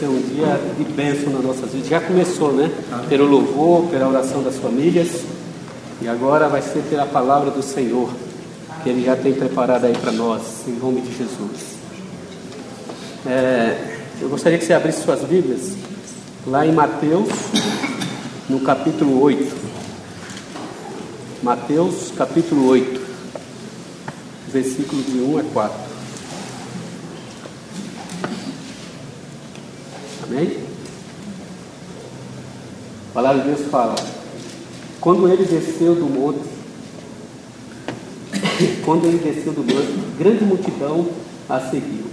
[0.00, 1.88] ser um dia de bênção nas nossas vidas.
[1.88, 2.70] Já começou, né?
[3.06, 5.24] Pelo louvor, pela oração das famílias.
[6.00, 8.08] E agora vai ser pela palavra do Senhor,
[8.82, 11.76] que Ele já tem preparado aí para nós, em nome de Jesus.
[13.26, 15.74] É, eu gostaria que você abrisse suas Bíblias
[16.46, 17.28] lá em Mateus,
[18.48, 19.54] no capítulo 8.
[21.42, 23.00] Mateus, capítulo 8,
[24.48, 25.89] versículo de 1 a 4.
[30.30, 30.58] Amém?
[33.10, 33.96] A palavra de Deus fala:
[35.00, 36.48] Quando ele desceu do monte,
[38.84, 41.08] quando ele desceu do monte, grande multidão
[41.48, 42.04] a seguiu.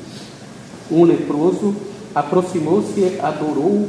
[0.90, 1.76] Um leproso
[2.16, 3.88] aproximou-se, adorou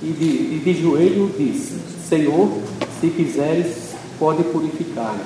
[0.00, 1.74] e de, e de joelho disse:
[2.08, 2.48] Senhor,
[3.00, 5.24] se quiseres, pode purificar-me.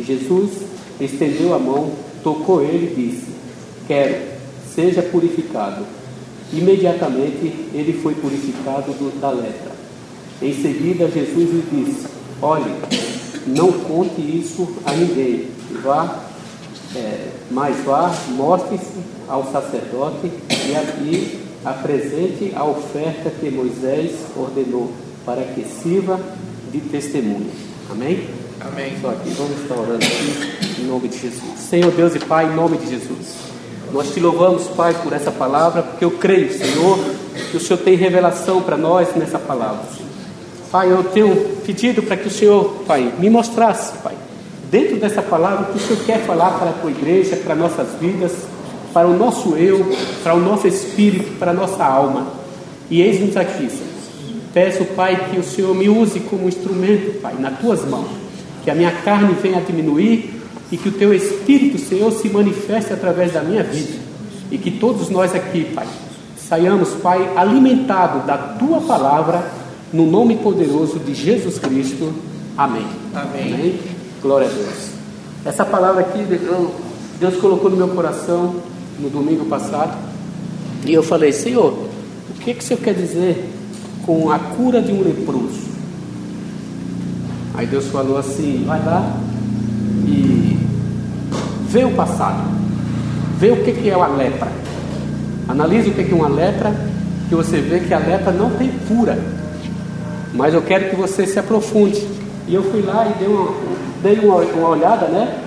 [0.00, 0.50] Jesus
[1.00, 1.92] estendeu a mão,
[2.24, 3.26] tocou ele e disse:
[3.86, 4.20] Quero,
[4.74, 6.01] seja purificado.
[6.52, 9.72] Imediatamente ele foi purificado do, da lepra.
[10.40, 12.06] Em seguida, Jesus lhe disse:
[12.40, 12.70] Olhe,
[13.46, 15.48] não conte isso a ninguém.
[15.82, 16.20] Vá,
[16.94, 20.30] é, mas vá, mostre-se ao sacerdote
[20.68, 24.92] e aqui apresente a oferta que Moisés ordenou
[25.24, 26.20] para que sirva
[26.70, 27.50] de testemunho.
[27.90, 28.28] Amém?
[28.60, 28.92] Amém.
[29.00, 31.58] Só aqui, vamos estar orando aqui em nome de Jesus.
[31.58, 33.51] Senhor Deus e Pai, em nome de Jesus.
[33.92, 36.98] Nós te louvamos, Pai, por essa palavra, porque eu creio, Senhor,
[37.50, 39.82] que o Senhor tem revelação para nós nessa palavra.
[40.70, 44.14] Pai, eu tenho pedido para que o Senhor, Pai, me mostrasse, Pai,
[44.70, 47.88] dentro dessa palavra, o que o Senhor quer falar para a tua igreja, para nossas
[48.00, 48.32] vidas,
[48.94, 49.84] para o nosso eu,
[50.22, 52.26] para o nosso espírito, para a nossa alma.
[52.90, 53.92] E eis-nos aqui, Senhor
[54.52, 58.08] Peço, Pai, que o Senhor me use como instrumento, Pai, nas tuas mãos.
[58.62, 60.41] Que a minha carne venha a diminuir
[60.72, 64.00] e que o teu Espírito, Senhor, se manifeste através da minha vida.
[64.50, 65.86] E que todos nós aqui, Pai,
[66.36, 69.44] saiamos, Pai, alimentados da tua palavra,
[69.92, 72.12] no nome poderoso de Jesus Cristo.
[72.56, 72.86] Amém.
[73.14, 73.54] Amém.
[73.54, 73.80] Amém.
[74.22, 74.88] Glória a Deus.
[75.44, 76.24] Essa palavra aqui,
[77.20, 78.56] Deus colocou no meu coração
[78.98, 79.96] no domingo passado.
[80.86, 81.72] E eu falei, Senhor,
[82.30, 83.52] o que, que o Senhor quer dizer
[84.06, 85.70] com a cura de um leproso.
[87.54, 89.16] Aí Deus falou assim: vai lá
[90.06, 90.51] e
[91.72, 92.42] vê o passado,
[93.38, 94.48] vê o que é uma lepra.
[95.48, 96.70] Analise o que é uma lepra,
[97.30, 99.18] que você vê que a lepra não tem cura.
[100.34, 102.06] Mas eu quero que você se aprofunde.
[102.46, 103.54] E eu fui lá e dei uma,
[104.02, 105.38] dei uma, uma olhada, né?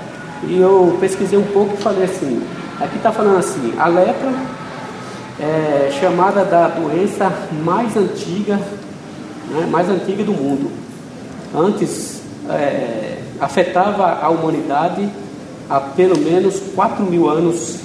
[0.48, 2.42] E eu pesquisei um pouco e falei assim:
[2.80, 4.34] aqui está falando assim, a lepra
[5.40, 7.32] é chamada da doença
[7.64, 8.56] mais antiga,
[9.52, 10.72] né, mais antiga do mundo.
[11.56, 15.08] Antes é, afetava a humanidade
[15.70, 17.78] há pelo menos 4 mil anos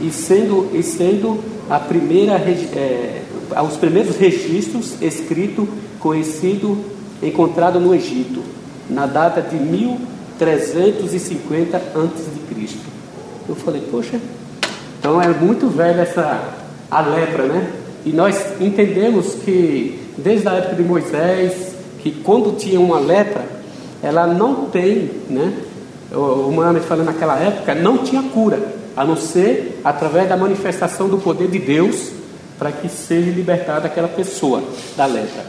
[0.00, 1.38] e sendo, e sendo
[1.70, 3.22] a primeira, é,
[3.64, 5.68] os primeiros registros escritos
[6.00, 6.76] conhecido
[7.22, 8.42] encontrado no Egito
[8.90, 12.32] na data de 1350 a.C.
[13.48, 14.20] Eu falei, poxa,
[14.98, 16.56] então é muito velha essa
[16.90, 17.72] a lepra, né?
[18.04, 23.44] E nós entendemos que desde a época de Moisés, que quando tinha uma lepra,
[24.02, 25.52] ela não tem, né?
[26.12, 28.60] Muhammad falando naquela época, não tinha cura,
[28.96, 32.10] a não ser através da manifestação do poder de Deus
[32.58, 34.62] para que seja libertada aquela pessoa
[34.96, 35.44] da lepra.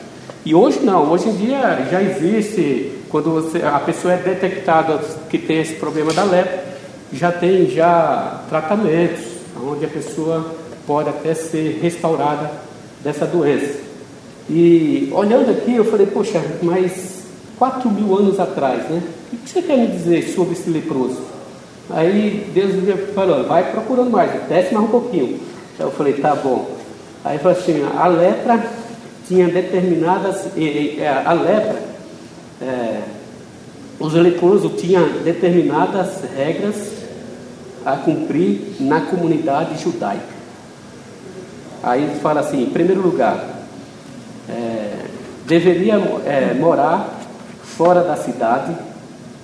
[0.46, 5.38] E hoje não, hoje em dia já existe, quando você, a pessoa é detectada que
[5.38, 6.64] tem esse problema da lepra,
[7.12, 9.24] já tem já tratamentos,
[9.62, 10.56] onde a pessoa
[10.88, 12.52] pode até ser restaurada
[13.04, 13.80] dessa doença.
[14.50, 17.24] E olhando aqui, eu falei, poxa, mas
[17.58, 19.02] 4 mil anos atrás, né?
[19.34, 21.24] O que você quer me dizer sobre esse leproso?
[21.90, 25.40] Aí Deus me falou, vai procurando mais, desce mais um pouquinho.
[25.74, 26.78] Então eu falei, tá bom.
[27.26, 28.64] Aí falou assim, a lepra
[29.28, 30.46] tinha determinadas,
[31.26, 31.82] a lepra,
[32.62, 33.02] é,
[34.00, 36.92] os leprosos tinham determinadas regras
[37.84, 40.22] a cumprir na comunidade judaica.
[41.82, 43.66] Aí fala assim, em primeiro lugar,
[44.48, 45.06] é,
[45.48, 47.20] deveria é, morar
[47.64, 48.93] fora da cidade,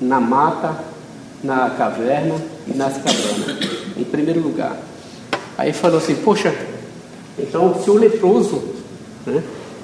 [0.02, 0.76] na mata,
[1.44, 2.36] na caverna
[2.68, 3.58] e nas cabanas,
[3.98, 4.76] em primeiro lugar.
[5.58, 6.54] Aí falou assim, poxa,
[7.38, 8.64] então se o leproso,
[9.26, 9.44] né,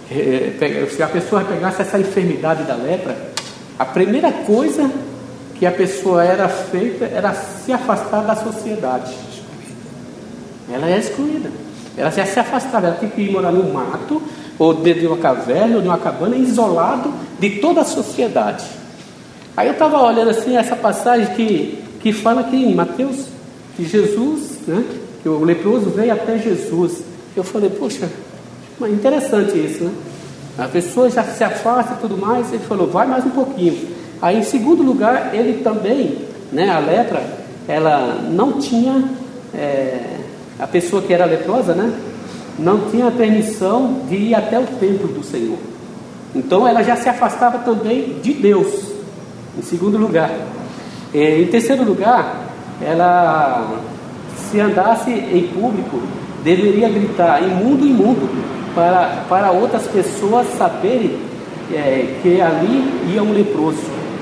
[0.10, 3.16] é, se a pessoa pegasse essa enfermidade da lepra,
[3.78, 4.90] a primeira coisa
[5.56, 9.14] que a pessoa era feita era se afastar da sociedade.
[10.72, 11.50] Ela é excluída.
[11.98, 14.22] Ela já se afastava, ela tinha que ir morar no mato,
[14.60, 18.66] ou dentro de uma caverna, ou de uma cabana, isolado de toda a sociedade.
[19.58, 23.28] Aí eu estava olhando assim essa passagem que, que fala aqui em Mateus,
[23.76, 24.84] que Jesus, né,
[25.24, 27.04] que o leproso veio até Jesus.
[27.36, 28.10] Eu falei, poxa,
[28.82, 29.92] interessante isso, né?
[30.58, 33.78] A pessoa já se afasta e tudo mais, ele falou, vai mais um pouquinho.
[34.22, 36.20] Aí, em segundo lugar, ele também,
[36.52, 37.22] né, a lepra,
[37.68, 39.04] ela não tinha,
[39.54, 40.00] é,
[40.58, 41.94] a pessoa que era leprosa, né,
[42.58, 45.58] não tinha permissão de ir até o templo do Senhor.
[46.34, 48.95] Então, ela já se afastava também de Deus,
[49.58, 50.32] em segundo lugar.
[51.14, 52.50] Em terceiro lugar,
[52.82, 53.80] ela,
[54.50, 56.02] se andasse em público,
[56.44, 58.30] deveria gritar imundo, imundo,
[58.76, 61.18] para, para outras pessoas saberem
[61.74, 63.80] é, que ali ia um leproso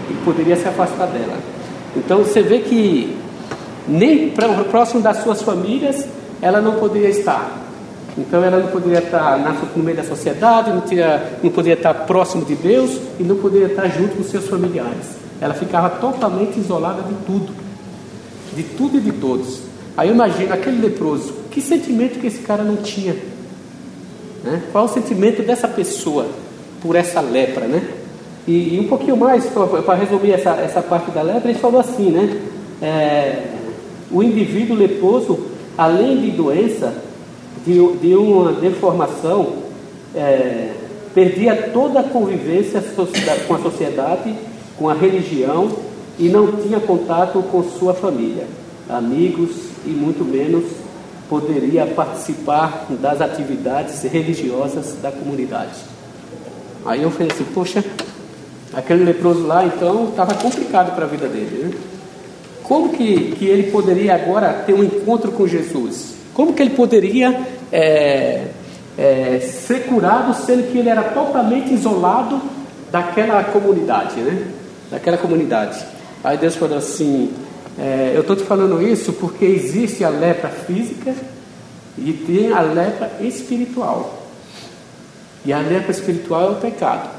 [0.10, 1.38] e poderia se afastar dela.
[1.98, 3.18] Então você vê que
[3.88, 4.32] nem
[4.70, 6.08] próximo das suas famílias
[6.42, 7.64] ela não poderia estar.
[8.18, 9.40] Então ela não poderia estar
[9.76, 10.84] no meio da sociedade, não,
[11.42, 15.23] não poderia estar próximo de Deus e não poderia estar junto com seus familiares.
[15.44, 17.54] Ela ficava totalmente isolada de tudo,
[18.56, 19.60] de tudo e de todos.
[19.98, 23.14] Aí eu imagino aquele leproso, que sentimento que esse cara não tinha?
[24.42, 24.64] Né?
[24.72, 26.28] Qual o sentimento dessa pessoa
[26.82, 27.86] por essa lepra, né?
[28.48, 29.46] E, e um pouquinho mais,
[29.86, 32.42] para resumir essa, essa parte da lepra, ele falou assim, né?
[32.82, 33.44] É,
[34.10, 35.48] o indivíduo leproso,
[35.78, 36.94] além de doença,
[37.66, 39.56] de, de uma deformação,
[40.16, 40.72] é,
[41.14, 42.82] perdia toda a convivência
[43.46, 44.34] com a sociedade,
[44.78, 45.72] com a religião
[46.18, 48.46] e não tinha contato com sua família,
[48.90, 49.52] amigos
[49.86, 50.64] e muito menos
[51.30, 55.80] poderia participar das atividades religiosas da comunidade.
[56.86, 57.84] Aí eu falei assim, poxa,
[58.74, 61.64] aquele leproso lá então estava complicado para a vida dele.
[61.64, 61.78] Né?
[62.64, 66.14] Como que, que ele poderia agora ter um encontro com Jesus?
[66.34, 67.42] Como que ele poderia
[67.72, 68.48] é,
[68.98, 72.42] é, ser curado sendo que ele era totalmente isolado
[72.92, 74.48] daquela comunidade, né?
[74.94, 75.84] Daquela comunidade.
[76.24, 77.34] Aí Deus falou assim:
[77.80, 81.16] é, eu estou te falando isso porque existe a lepra física
[81.98, 84.22] e tem a lepra espiritual.
[85.44, 87.10] E a lepra espiritual é o pecado.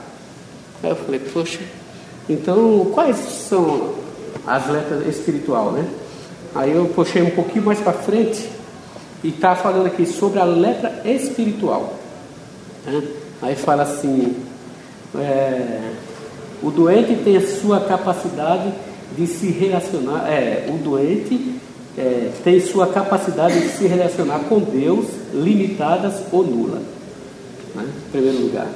[0.85, 1.59] Aí eu falei, poxa,
[2.29, 3.95] então quais são
[4.47, 5.85] as lepras espiritual, né?
[6.55, 8.49] Aí eu puxei um pouquinho mais para frente
[9.25, 11.95] e está falando aqui sobre a lepra espiritual.
[12.87, 13.03] Né?
[13.43, 14.37] Aí fala assim:
[15.17, 15.91] é,
[16.65, 18.73] o doente tem a sua capacidade
[19.15, 21.61] de se relacionar, é, o doente
[21.97, 26.81] é, tem sua capacidade de se relacionar com Deus limitadas ou nula,
[27.75, 27.85] né?
[27.85, 28.67] em primeiro lugar.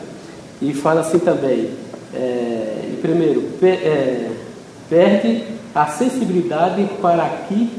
[0.61, 1.71] E fala assim também,
[2.15, 4.33] é, primeiro, per, é,
[4.91, 5.45] perde
[5.75, 7.71] a sensibilidade para, aqui,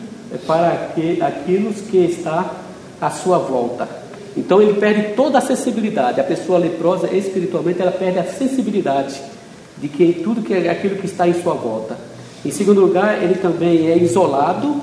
[0.47, 2.51] para aqui, aquilo que está
[2.99, 3.87] à sua volta.
[4.35, 6.19] Então ele perde toda a sensibilidade.
[6.19, 9.21] A pessoa leprosa espiritualmente ela perde a sensibilidade
[9.81, 11.97] de que tudo que aquilo que está em sua volta.
[12.45, 14.81] Em segundo lugar, ele também é isolado,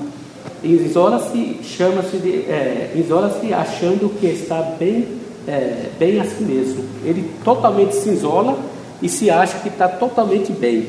[0.63, 5.07] isola-se, chama-se de, é, isola-se achando que está bem,
[5.47, 6.83] é, bem assim mesmo.
[7.03, 8.57] Ele totalmente se isola
[9.01, 10.87] e se acha que está totalmente bem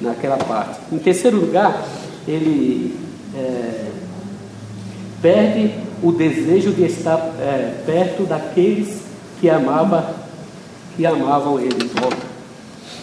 [0.00, 0.78] naquela parte.
[0.92, 1.84] Em terceiro lugar,
[2.26, 2.94] ele
[3.34, 3.84] é,
[5.22, 5.70] perde
[6.02, 9.00] o desejo de estar é, perto daqueles
[9.40, 10.14] que amava,
[10.96, 11.90] que amavam ele.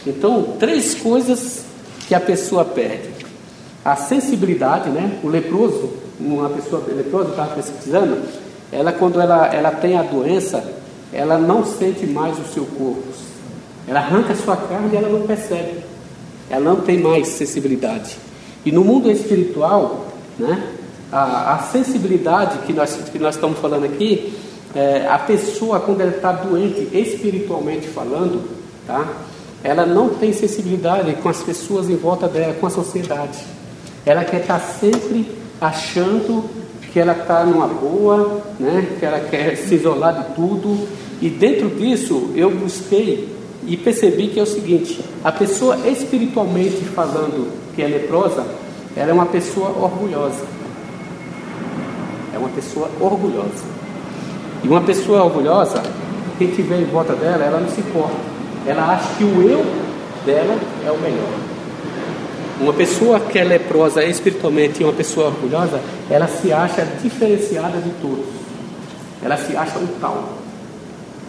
[0.05, 1.63] Então, três coisas
[2.07, 3.09] que a pessoa perde.
[3.83, 5.19] A sensibilidade, né?
[5.23, 8.17] O leproso, uma pessoa leprosa, estava pesquisando,
[8.71, 10.63] ela quando ela, ela tem a doença,
[11.11, 13.03] ela não sente mais o seu corpo.
[13.87, 15.83] Ela arranca a sua carne e ela não percebe.
[16.49, 18.17] Ela não tem mais sensibilidade.
[18.65, 20.07] E no mundo espiritual,
[20.39, 20.71] né,
[21.11, 24.33] a, a sensibilidade que nós, que nós estamos falando aqui,
[24.75, 28.41] é, a pessoa, quando ela está doente, espiritualmente falando,
[28.87, 29.05] tá,
[29.63, 33.39] ela não tem sensibilidade com as pessoas em volta dela, com a sociedade.
[34.05, 35.25] Ela quer estar sempre
[35.61, 36.43] achando
[36.91, 38.85] que ela está numa boa, né?
[38.99, 40.87] que ela quer se isolar de tudo.
[41.21, 43.33] E dentro disso eu busquei
[43.65, 48.45] e percebi que é o seguinte: a pessoa espiritualmente falando que é leprosa,
[48.97, 50.45] ela é uma pessoa orgulhosa.
[52.35, 53.63] É uma pessoa orgulhosa.
[54.61, 55.81] E uma pessoa orgulhosa,
[56.37, 58.32] quem tiver em volta dela, ela não se importa.
[58.65, 59.65] Ela acha que o eu
[60.25, 61.53] dela é o melhor.
[62.59, 67.89] Uma pessoa que é leprosa espiritualmente e uma pessoa orgulhosa, ela se acha diferenciada de
[68.01, 68.25] todos.
[69.21, 70.37] Ela se acha um tal.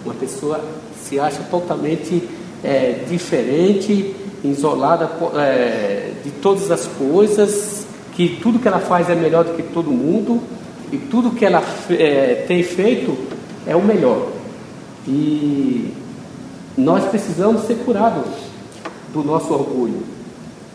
[0.04, 0.60] Uma pessoa
[1.02, 2.22] se acha totalmente
[2.62, 4.14] é, diferente,
[4.44, 9.62] isolada é, de todas as coisas, que tudo que ela faz é melhor do que
[9.62, 10.40] todo mundo
[10.92, 13.16] e tudo que ela é, tem feito
[13.66, 14.28] é o melhor.
[15.08, 15.92] E
[16.76, 18.26] nós precisamos ser curados
[19.12, 20.02] do nosso orgulho.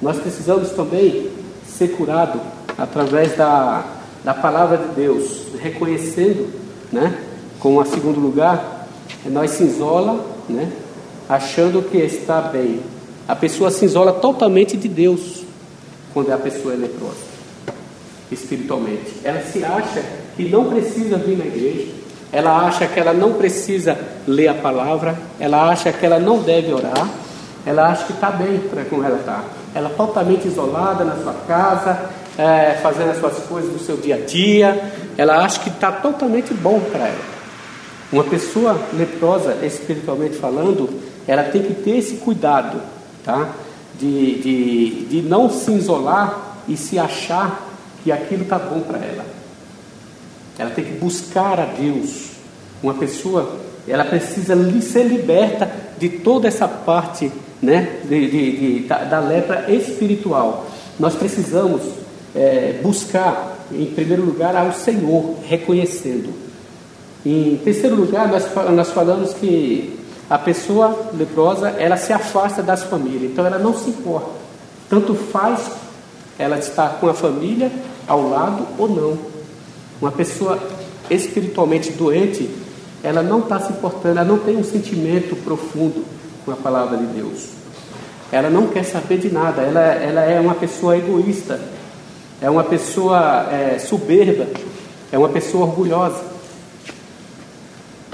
[0.01, 1.29] Nós precisamos também
[1.67, 2.41] ser curados
[2.77, 3.83] através da,
[4.23, 6.49] da palavra de Deus, reconhecendo,
[6.91, 7.19] né,
[7.59, 8.87] como a segundo lugar,
[9.25, 10.71] Nós se isola, né?
[11.27, 12.79] achando que está bem.
[13.27, 15.43] A pessoa se isola totalmente de Deus
[16.13, 17.17] quando a pessoa é leprosa,
[18.31, 19.13] espiritualmente.
[19.23, 20.03] Ela se acha
[20.35, 21.91] que não precisa vir na igreja,
[22.31, 23.97] ela acha que ela não precisa
[24.29, 27.07] ler a palavra, ela acha que ela não deve orar,
[27.65, 29.43] ela acha que está bem para como ela está.
[29.73, 34.19] Ela totalmente isolada na sua casa, é, fazendo as suas coisas do seu dia a
[34.19, 37.39] dia, ela acha que está totalmente bom para ela.
[38.11, 40.89] Uma pessoa leprosa, espiritualmente falando,
[41.27, 42.81] ela tem que ter esse cuidado,
[43.23, 43.49] tá?
[43.99, 47.67] De, de, de não se isolar e se achar
[48.03, 49.25] que aquilo está bom para ela.
[50.57, 52.31] Ela tem que buscar a Deus.
[52.81, 53.57] Uma pessoa,
[53.89, 57.31] ela precisa ser liberta de toda essa parte,
[57.61, 57.99] né?
[58.05, 60.67] De, de, de da, da, lepra espiritual.
[60.99, 61.81] Nós precisamos
[62.35, 66.49] é, buscar, em primeiro lugar, ao Senhor, reconhecendo
[67.25, 73.31] em terceiro lugar, nós, nós falamos que a pessoa leprosa, ela se afasta das famílias,
[73.31, 74.29] então ela não se importa.
[74.89, 75.69] Tanto faz
[76.37, 77.69] ela estar com a família
[78.07, 79.17] ao lado ou não.
[80.01, 80.57] Uma pessoa
[81.09, 82.49] espiritualmente doente,
[83.03, 86.03] ela não está se importando, ela não tem um sentimento profundo
[86.45, 87.49] com a palavra de Deus.
[88.31, 91.59] Ela não quer saber de nada, ela, ela é uma pessoa egoísta,
[92.41, 94.47] é uma pessoa é, soberba,
[95.11, 96.23] é uma pessoa orgulhosa.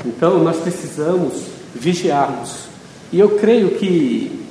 [0.05, 1.33] Então nós precisamos
[1.73, 2.65] vigiarmos.
[3.11, 4.45] E eu creio que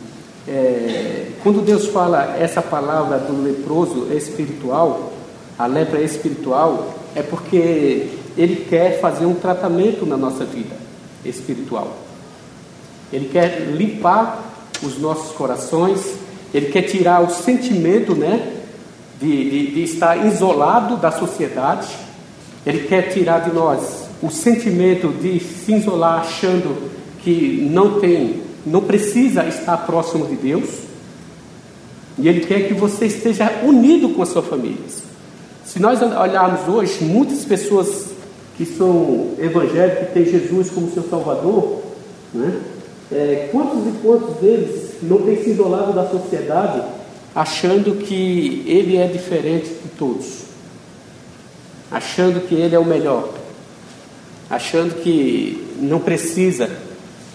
[0.46, 5.12] é, quando Deus fala essa palavra do leproso espiritual,
[5.58, 10.76] a lepra espiritual, é porque Ele quer fazer um tratamento na nossa vida
[11.24, 11.96] espiritual.
[13.12, 16.14] Ele quer limpar os nossos corações,
[16.52, 18.54] Ele quer tirar o sentimento né,
[19.20, 21.88] de, de, de estar isolado da sociedade,
[22.66, 26.90] Ele quer tirar de nós o sentimento de se isolar achando
[27.22, 30.70] que não tem, não precisa estar próximo de Deus.
[32.18, 34.78] E Ele quer que você esteja unido com a sua família.
[35.64, 38.13] Se nós olharmos hoje, muitas pessoas
[38.56, 41.82] que são evangélicos, que têm Jesus como seu Salvador,
[42.32, 42.60] né?
[43.12, 46.82] É, quantos e quantos deles não têm se isolado da sociedade
[47.34, 50.44] achando que ele é diferente de todos,
[51.90, 53.28] achando que ele é o melhor?
[54.48, 56.70] achando que não precisa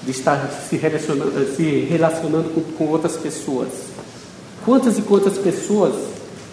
[0.04, 3.70] de estar se relacionando, se relacionando com, com outras pessoas.
[4.66, 5.96] Quantas e quantas pessoas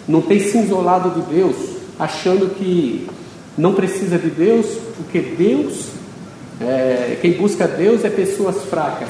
[0.07, 1.55] não têm se isolado de Deus,
[1.99, 3.07] achando que
[3.57, 5.87] não precisa de Deus, porque Deus,
[6.61, 9.09] é, quem busca Deus é pessoas fracas,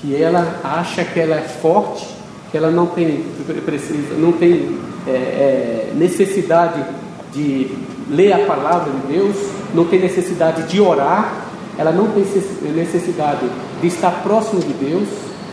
[0.00, 2.06] que ela acha que ela é forte,
[2.50, 3.24] que ela não tem,
[3.64, 6.84] precisa, não tem é, é, necessidade
[7.32, 7.70] de
[8.08, 9.36] ler a palavra de Deus,
[9.74, 12.24] não tem necessidade de orar, ela não tem
[12.74, 13.48] necessidade
[13.80, 15.08] de estar próximo de Deus,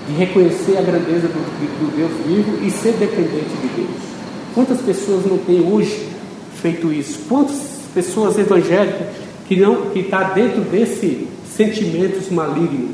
[0.08, 4.01] de reconhecer a grandeza do, do Deus vivo e ser dependente de Deus.
[4.56, 6.10] Quantas pessoas não têm hoje
[6.62, 7.20] feito isso?
[7.30, 9.08] Quantas pessoas evangélicas
[9.48, 12.92] que não que está dentro desse sentimentos malignos,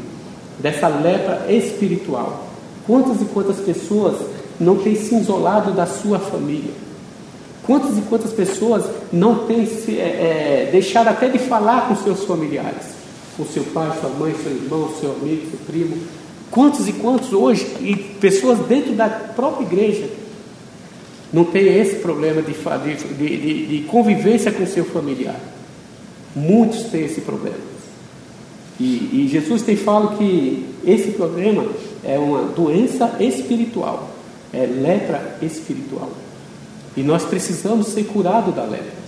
[0.60, 2.48] dessa lepra espiritual?
[2.88, 4.16] Quantas e quantas pessoas
[4.58, 6.72] não têm se isolado da sua família?
[7.64, 12.24] Quantas e quantas pessoas não têm se, é, é, deixado até de falar com seus
[12.24, 12.94] familiares?
[13.36, 15.98] Com seu pai, sua mãe, seu irmão, seu amigo, seu primo.
[16.50, 20.10] Quantos e quantos hoje, e pessoas dentro da própria igreja,
[21.34, 25.40] não têm esse problema de, de, de, de convivência com seu familiar?
[26.36, 27.74] Muitos têm esse problema.
[28.80, 31.66] E, e, Jesus tem falado que esse problema
[32.04, 34.12] é uma doença espiritual,
[34.52, 36.12] é lepra espiritual.
[36.96, 39.04] E nós precisamos ser curados da lepra.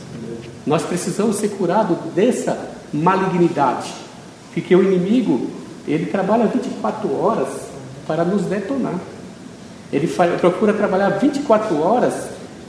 [0.65, 3.93] Nós precisamos ser curados dessa malignidade.
[4.53, 5.47] Porque o inimigo,
[5.87, 7.49] ele trabalha 24 horas
[8.07, 8.99] para nos detonar.
[9.95, 10.07] Ele
[10.41, 12.13] procura trabalhar 24 horas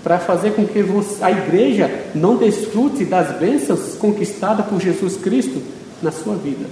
[0.04, 0.78] para fazer com que
[1.20, 5.60] a igreja não desfrute das bênçãos conquistadas por Jesus Cristo
[6.00, 6.64] na sua vida.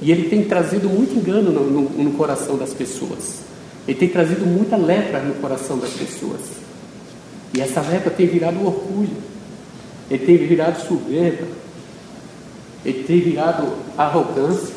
[0.00, 3.40] E ele tem trazido muito engano no, no, no coração das pessoas.
[3.88, 6.42] Ele tem trazido muita lepra no coração das pessoas.
[7.52, 9.16] E essa lepra tem virado orgulho,
[10.08, 11.48] ele tem virado soberba,
[12.84, 13.66] ele tem virado
[13.98, 14.72] arrogância,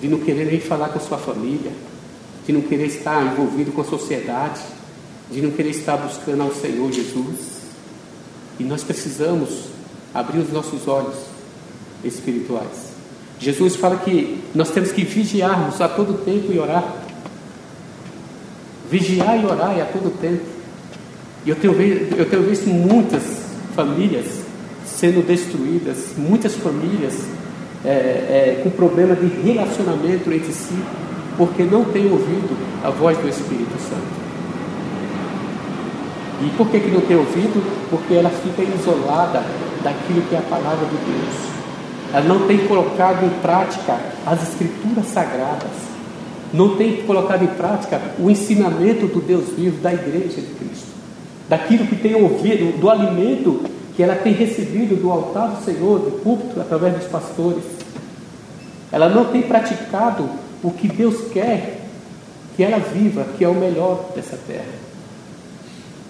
[0.00, 1.70] de não querer nem falar com a sua família,
[2.46, 4.60] de não querer estar envolvido com a sociedade,
[5.30, 7.62] de não querer estar buscando ao Senhor Jesus.
[8.58, 9.68] E nós precisamos
[10.12, 11.16] abrir os nossos olhos
[12.04, 12.94] espirituais.
[13.38, 16.84] Jesus fala que nós temos que vigiarmos a todo tempo e orar.
[18.90, 20.44] Vigiar e orar a todo tempo.
[21.44, 21.74] E eu tenho,
[22.16, 23.22] eu tenho visto muitas
[23.74, 24.44] famílias
[24.86, 27.14] sendo destruídas, muitas famílias
[27.84, 30.74] é, é, com problema de relacionamento entre si,
[31.36, 34.24] porque não tem ouvido a voz do Espírito Santo.
[36.42, 37.62] E por que, que não tem ouvido?
[37.90, 39.42] Porque ela fica isolada
[39.82, 41.54] daquilo que é a palavra de Deus.
[42.12, 45.94] Ela não tem colocado em prática as escrituras sagradas.
[46.52, 50.94] Não tem colocado em prática o ensinamento do Deus vivo da igreja de Cristo.
[51.48, 53.62] Daquilo que tem ouvido, do alimento
[53.96, 57.64] que ela tem recebido do altar do Senhor, do púlpito, através dos pastores.
[58.92, 60.28] Ela não tem praticado
[60.64, 61.82] o que Deus quer
[62.56, 64.72] que ela viva, que é o melhor dessa terra.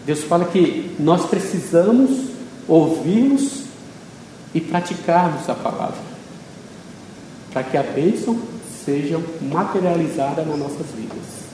[0.06, 2.28] Deus fala que nós precisamos
[2.68, 3.64] ouvirmos
[4.54, 6.00] e praticarmos a palavra,
[7.52, 8.38] para que a bênção
[8.84, 11.44] seja materializada nas nossas vidas.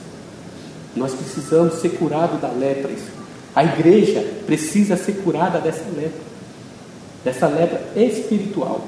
[0.95, 2.91] Nós precisamos ser curados da lepra.
[3.55, 6.21] A igreja precisa ser curada dessa lepra,
[7.23, 8.85] dessa lepra espiritual.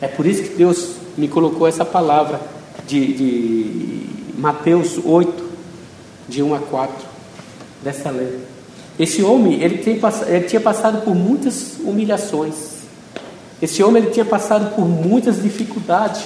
[0.00, 2.57] É por isso que Deus me colocou essa palavra
[2.88, 4.06] de, de
[4.38, 5.44] Mateus 8,
[6.26, 7.06] de 1 a 4
[7.82, 8.38] dessa lei.
[8.98, 12.78] Esse homem, ele, tem, ele tinha passado por muitas humilhações.
[13.60, 16.22] Esse homem, ele tinha passado por muitas dificuldades.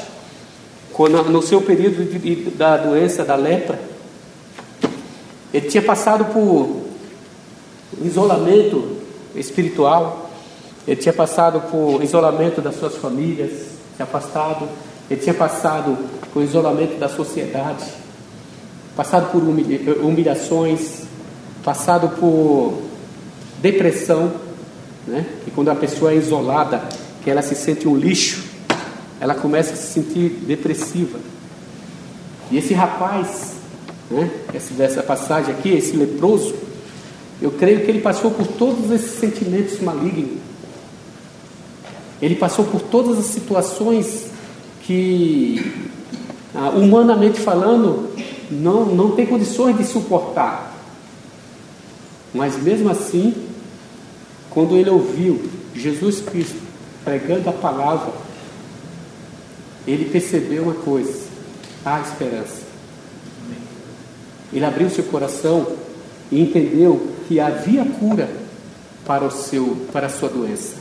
[0.92, 3.78] Quando, no seu período de, de, da doença, da lepra,
[5.52, 6.82] ele tinha passado por
[8.02, 8.98] isolamento
[9.34, 10.30] espiritual,
[10.86, 13.50] ele tinha passado por isolamento das suas famílias,
[13.96, 14.68] se afastado,
[15.12, 15.98] ele tinha passado
[16.32, 17.84] por isolamento da sociedade,
[18.96, 21.02] passado por humilhações,
[21.62, 22.80] passado por
[23.60, 24.32] depressão,
[25.06, 25.26] né?
[25.46, 26.82] E quando a pessoa é isolada,
[27.22, 28.42] que ela se sente um lixo,
[29.20, 31.18] ela começa a se sentir depressiva.
[32.50, 33.56] E esse rapaz,
[34.10, 34.30] né?
[34.54, 36.54] Essa passagem aqui, esse leproso,
[37.42, 40.40] eu creio que ele passou por todos esses sentimentos malignos.
[42.22, 44.31] Ele passou por todas as situações
[44.82, 45.88] que,
[46.54, 48.10] ah, humanamente falando,
[48.50, 50.72] não, não tem condições de suportar.
[52.34, 53.34] Mas mesmo assim,
[54.50, 55.42] quando ele ouviu
[55.74, 56.58] Jesus Cristo
[57.04, 58.12] pregando a palavra,
[59.86, 61.26] ele percebeu uma coisa:
[61.84, 62.62] há esperança.
[64.52, 65.66] Ele abriu seu coração
[66.30, 68.28] e entendeu que havia cura
[69.06, 70.76] para o seu para a sua doença.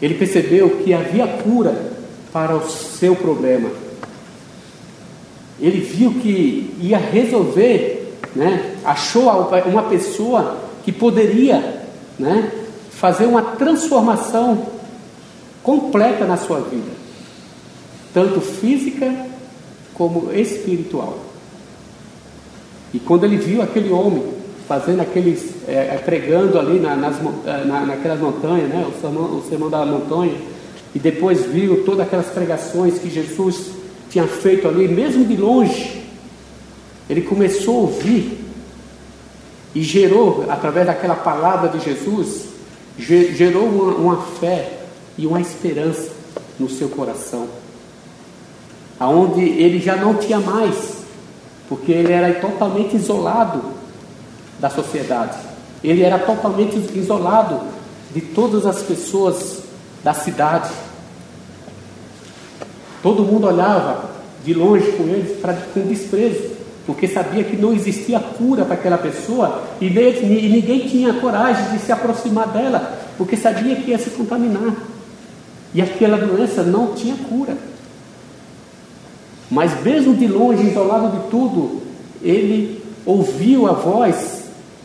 [0.00, 1.97] Ele percebeu que havia cura
[2.32, 3.70] para o seu problema.
[5.60, 7.98] Ele viu que ia resolver
[8.34, 9.24] né, achou
[9.66, 11.82] uma pessoa que poderia
[12.18, 12.52] né,
[12.90, 14.66] fazer uma transformação
[15.62, 16.90] completa na sua vida,
[18.14, 19.12] tanto física
[19.94, 21.18] como espiritual.
[22.94, 24.22] E quando ele viu aquele homem
[24.66, 29.44] fazendo aqueles, é, pregando ali na, nas, é, na, naquelas montanhas, né, o, sermão, o
[29.48, 30.36] sermão da montanha,
[30.94, 33.72] e depois viu todas aquelas pregações que Jesus
[34.10, 36.02] tinha feito ali, mesmo de longe,
[37.08, 38.44] ele começou a ouvir.
[39.74, 42.46] E gerou, através daquela palavra de Jesus,
[42.98, 44.78] gerou uma, uma fé
[45.16, 46.10] e uma esperança
[46.58, 47.46] no seu coração,
[48.98, 50.98] aonde ele já não tinha mais,
[51.68, 53.62] porque ele era totalmente isolado
[54.58, 55.38] da sociedade,
[55.84, 57.60] ele era totalmente isolado
[58.12, 59.67] de todas as pessoas
[60.08, 60.70] da cidade.
[63.02, 64.10] Todo mundo olhava
[64.42, 68.96] de longe com ele pra, com desprezo porque sabia que não existia cura para aquela
[68.96, 74.74] pessoa e, ninguém tinha coragem de se aproximar dela, porque sabia que ia se contaminar.
[75.74, 77.54] E aquela doença não tinha cura.
[79.50, 81.82] Mas mesmo de longe, isolado de tudo,
[82.22, 84.44] ele ouviu a voz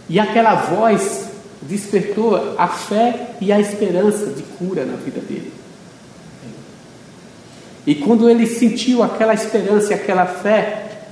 [0.09, 1.29] e aquela voz
[1.63, 5.52] despertou a fé e a esperança de cura na vida dele.
[7.86, 11.06] E quando ele sentiu aquela esperança e aquela fé,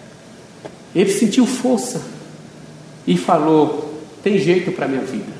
[0.96, 2.02] ele sentiu força
[3.06, 5.32] e falou: tem jeito para a minha vida.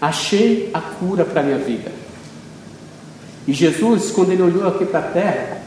[0.00, 1.90] Achei a cura para a minha vida.
[3.46, 5.62] E Jesus, quando ele olhou aqui para a terra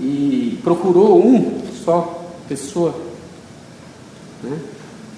[0.00, 2.94] e procurou um só pessoa,
[4.42, 4.58] né,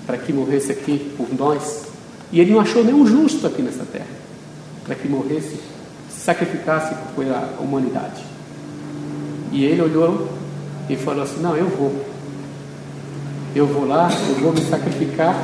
[0.07, 1.87] para que morresse aqui por nós,
[2.31, 4.07] e ele não achou nenhum justo aqui nessa terra,
[4.85, 5.61] para que morresse,
[6.09, 8.23] sacrificasse pela humanidade.
[9.53, 10.29] E ele olhou
[10.89, 11.93] e falou assim: Não, eu vou.
[13.55, 15.37] Eu vou lá, eu vou me sacrificar,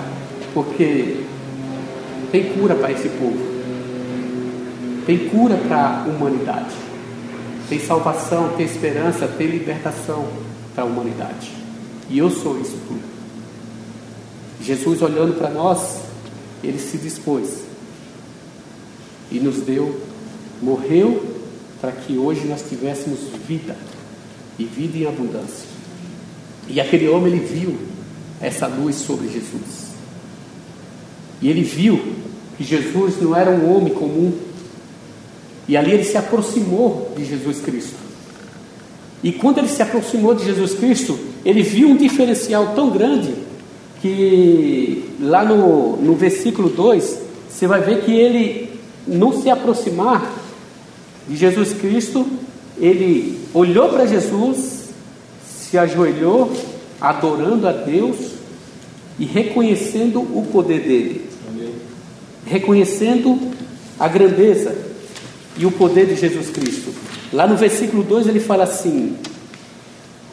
[0.55, 1.25] porque
[2.33, 3.39] tem cura para esse povo,
[5.05, 6.75] tem cura para a humanidade,
[7.69, 10.27] tem salvação, tem esperança, tem libertação
[10.75, 11.53] para a humanidade.
[12.09, 13.18] E eu sou isso tudo.
[14.69, 16.03] Jesus olhando para nós,
[16.63, 17.63] ele se dispôs
[19.33, 19.99] e nos deu,
[20.61, 21.25] morreu
[21.81, 23.75] para que hoje nós tivéssemos vida
[24.59, 25.67] e vida em abundância.
[26.69, 27.79] E aquele homem ele viu
[28.43, 29.89] essa luz sobre Jesus.
[31.41, 32.17] E ele viu
[32.59, 34.35] que Jesus não era um homem comum.
[35.67, 37.97] E ali ele se aproximou de Jesus Cristo.
[39.23, 43.48] E quando ele se aproximou de Jesus Cristo, ele viu um diferencial tão grande
[44.01, 50.33] que lá no, no versículo 2, você vai ver que ele, no se aproximar
[51.29, 52.27] de Jesus Cristo,
[52.81, 54.91] ele olhou para Jesus,
[55.45, 56.53] se ajoelhou,
[57.01, 58.17] adorando a Deus
[59.19, 61.75] e reconhecendo o poder dele, Amém.
[62.47, 63.39] reconhecendo
[63.99, 64.77] a grandeza
[65.57, 66.93] e o poder de Jesus Cristo.
[67.33, 69.17] Lá no versículo 2 ele fala assim: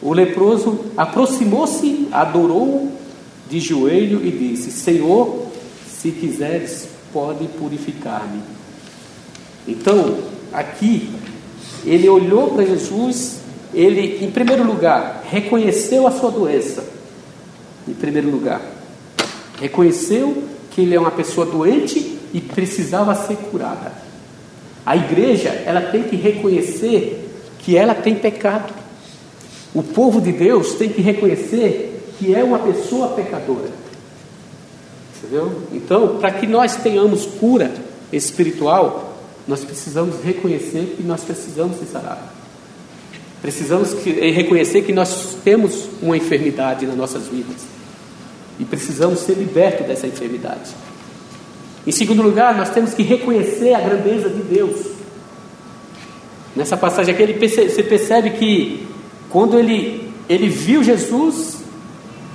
[0.00, 2.92] o leproso aproximou-se, adorou
[3.48, 5.46] de joelho e disse: Senhor,
[5.88, 8.40] se quiseres, pode purificar-me.
[9.66, 10.18] Então,
[10.52, 11.10] aqui,
[11.84, 13.38] ele olhou para Jesus,
[13.72, 16.84] ele, em primeiro lugar, reconheceu a sua doença.
[17.88, 18.60] Em primeiro lugar,
[19.60, 23.92] reconheceu que ele é uma pessoa doente e precisava ser curada.
[24.84, 27.28] A igreja, ela tem que reconhecer
[27.60, 28.72] que ela tem pecado.
[29.74, 33.70] O povo de Deus tem que reconhecer que é uma pessoa pecadora.
[35.16, 35.62] Entendeu?
[35.72, 37.72] Então, para que nós tenhamos cura
[38.12, 42.24] espiritual, nós precisamos reconhecer que nós precisamos ser sarados.
[43.40, 47.62] Precisamos que, eh, reconhecer que nós temos uma enfermidade nas nossas vidas.
[48.58, 50.70] E precisamos ser libertos dessa enfermidade.
[51.86, 54.86] Em segundo lugar, nós temos que reconhecer a grandeza de Deus.
[56.56, 58.86] Nessa passagem aqui, ele percebe, você percebe que
[59.28, 61.58] quando ele, ele viu Jesus,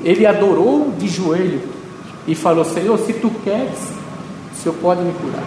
[0.03, 1.61] ele adorou de joelho
[2.27, 3.79] e falou: Senhor, se tu queres,
[4.53, 5.43] o Senhor pode me curar.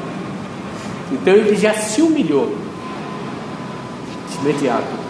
[1.12, 2.54] Então ele já se humilhou
[4.30, 5.04] de imediato.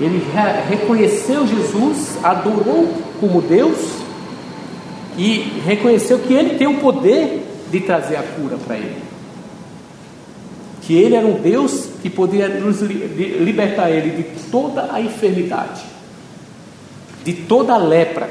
[0.00, 0.22] Ele
[0.68, 3.78] reconheceu Jesus, adorou como Deus
[5.16, 9.02] e reconheceu que ele tem o poder de trazer a cura para ele.
[10.82, 12.08] Que ele era um Deus que
[12.60, 15.82] nos libertar ele de toda a enfermidade,
[17.24, 18.30] de toda a lepra,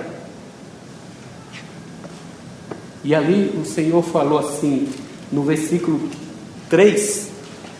[3.07, 4.89] e ali o Senhor falou assim,
[5.31, 6.09] no versículo
[6.69, 7.29] 3,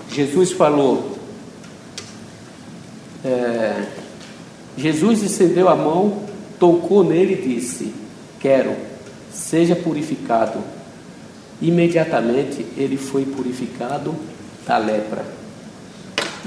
[0.09, 1.17] Jesus falou:
[3.25, 3.83] é,
[4.77, 6.23] Jesus estendeu a mão,
[6.57, 7.93] tocou nele e disse:
[8.39, 8.73] Quero,
[9.29, 10.59] seja purificado.
[11.61, 14.15] Imediatamente ele foi purificado
[14.65, 15.25] da lepra.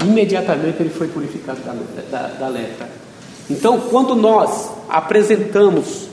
[0.03, 1.73] Imediatamente ele foi purificado da,
[2.09, 2.89] da, da lepra.
[3.47, 6.09] Então, quando nós apresentamos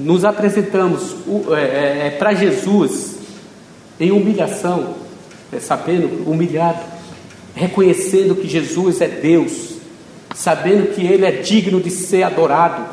[0.00, 1.14] nos apresentamos
[1.50, 3.16] é, é, é para Jesus
[3.98, 4.94] em humilhação,
[5.52, 6.80] é, sabendo, humilhado,
[7.54, 9.74] reconhecendo que Jesus é Deus,
[10.34, 12.84] sabendo que Ele é digno de ser adorado,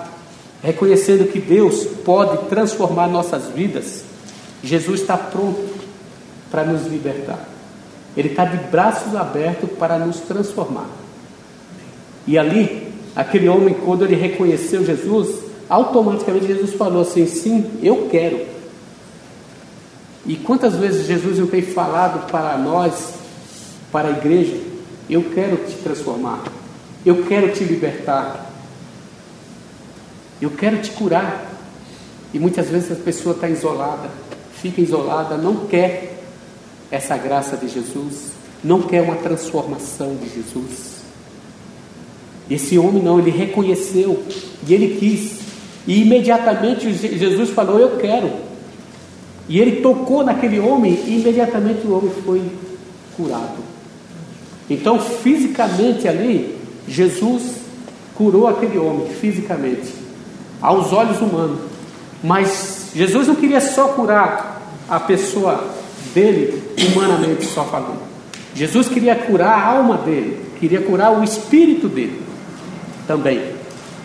[0.62, 4.04] reconhecendo que Deus pode transformar nossas vidas,
[4.64, 5.64] Jesus está pronto
[6.52, 7.48] para nos libertar.
[8.18, 10.90] Ele está de braços abertos para nos transformar.
[12.26, 18.46] E ali, aquele homem, quando ele reconheceu Jesus, automaticamente Jesus falou assim: sim, eu quero.
[20.26, 23.14] E quantas vezes Jesus não tem falado para nós,
[23.92, 24.60] para a igreja,
[25.10, 26.44] eu quero te transformar,
[27.06, 28.52] eu quero te libertar,
[30.42, 31.46] eu quero te curar.
[32.34, 34.10] E muitas vezes a pessoa está isolada,
[34.54, 36.22] fica isolada, não quer
[36.92, 40.98] essa graça de Jesus, não quer uma transformação de Jesus.
[42.50, 44.24] Esse homem não, ele reconheceu
[44.68, 45.47] e ele quis.
[45.88, 48.30] E imediatamente Jesus falou: Eu quero.
[49.50, 52.42] E ele tocou naquele homem e imediatamente o homem foi
[53.16, 53.58] curado.
[54.70, 57.56] Então, fisicamente ali, Jesus
[58.14, 59.94] curou aquele homem, fisicamente,
[60.62, 61.60] aos olhos humanos.
[62.22, 65.64] Mas Jesus não queria só curar a pessoa
[66.14, 68.02] dele, humanamente só falando.
[68.54, 72.22] Jesus queria curar a alma dele, queria curar o espírito dele
[73.08, 73.57] também.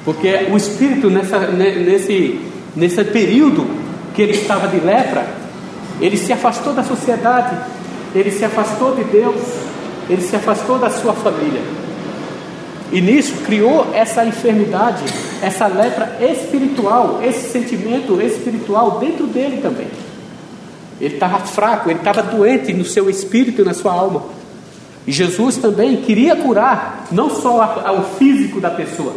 [0.04, 2.40] Porque o espírito, nessa, nesse,
[2.74, 3.66] nesse período
[4.14, 5.26] que ele estava de lepra,
[6.00, 7.56] ele se afastou da sociedade,
[8.14, 9.40] ele se afastou de Deus,
[10.08, 11.62] ele se afastou da sua família.
[12.90, 15.04] E nisso criou essa enfermidade,
[15.40, 19.86] essa lepra espiritual, esse sentimento espiritual dentro dele também.
[21.00, 24.24] Ele estava fraco, ele estava doente no seu espírito e na sua alma.
[25.06, 29.14] E Jesus também queria curar não só o físico da pessoa,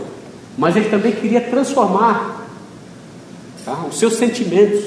[0.58, 2.48] mas ele também queria transformar
[3.64, 4.86] tá, os seus sentimentos,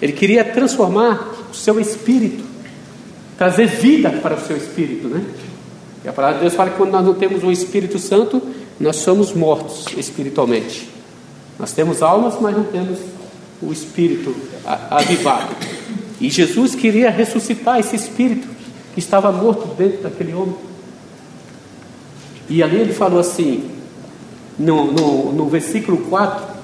[0.00, 2.44] ele queria transformar o seu espírito,
[3.36, 5.24] trazer vida para o seu espírito, né?
[6.04, 8.42] E a palavra de Deus fala que quando nós não temos o Espírito Santo,
[8.80, 10.88] nós somos mortos espiritualmente.
[11.58, 12.98] Nós temos almas, mas não temos
[13.62, 14.34] o Espírito
[14.90, 15.54] avivado.
[16.20, 18.48] E Jesus queria ressuscitar esse Espírito
[18.92, 20.56] que estava morto dentro daquele homem.
[22.48, 23.70] E ali ele falou assim,
[24.62, 26.54] no, no, no versículo 4,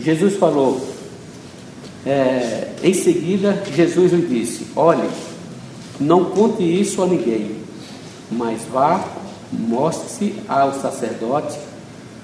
[0.00, 0.84] Jesus falou,
[2.04, 5.08] é, em seguida, Jesus lhe disse: Olhe,
[6.00, 7.52] não conte isso a ninguém,
[8.30, 9.04] mas vá,
[9.52, 11.56] mostre-se ao sacerdote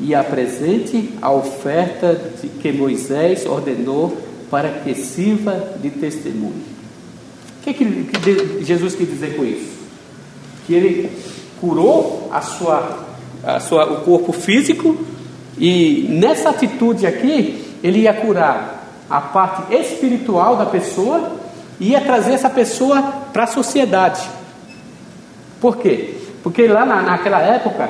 [0.00, 4.16] e apresente a oferta de que Moisés ordenou
[4.50, 6.72] para que sirva de testemunho.
[7.60, 9.70] O que, é que, que Jesus quis dizer com isso?
[10.66, 11.10] Que ele
[11.60, 13.06] curou a sua,
[13.44, 15.11] a sua, o corpo físico
[15.58, 21.32] e nessa atitude aqui ele ia curar a parte espiritual da pessoa
[21.78, 24.22] e ia trazer essa pessoa para a sociedade.
[25.60, 26.14] Por quê?
[26.42, 27.88] Porque lá na, naquela época,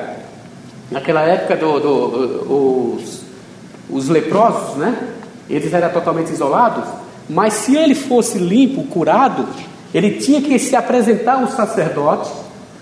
[0.91, 3.21] naquela época do, do, os,
[3.89, 4.95] os leprosos, né?
[5.49, 6.85] Eles eram totalmente isolados,
[7.29, 9.47] mas se ele fosse limpo, curado,
[9.93, 12.31] ele tinha que se apresentar ao sacerdote,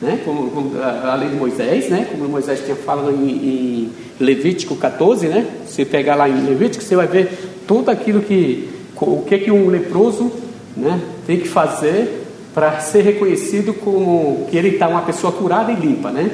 [0.01, 0.19] né?
[0.25, 2.07] Como, como a, a lei de Moisés, né?
[2.09, 5.45] Como Moisés tinha falado em, em Levítico 14, né?
[5.67, 7.29] Se pegar lá em Levítico, você vai ver
[7.67, 8.69] tudo aquilo que
[9.01, 10.31] o que que um leproso,
[10.77, 15.75] né, tem que fazer para ser reconhecido como que ele está uma pessoa curada e
[15.75, 16.29] limpa, né?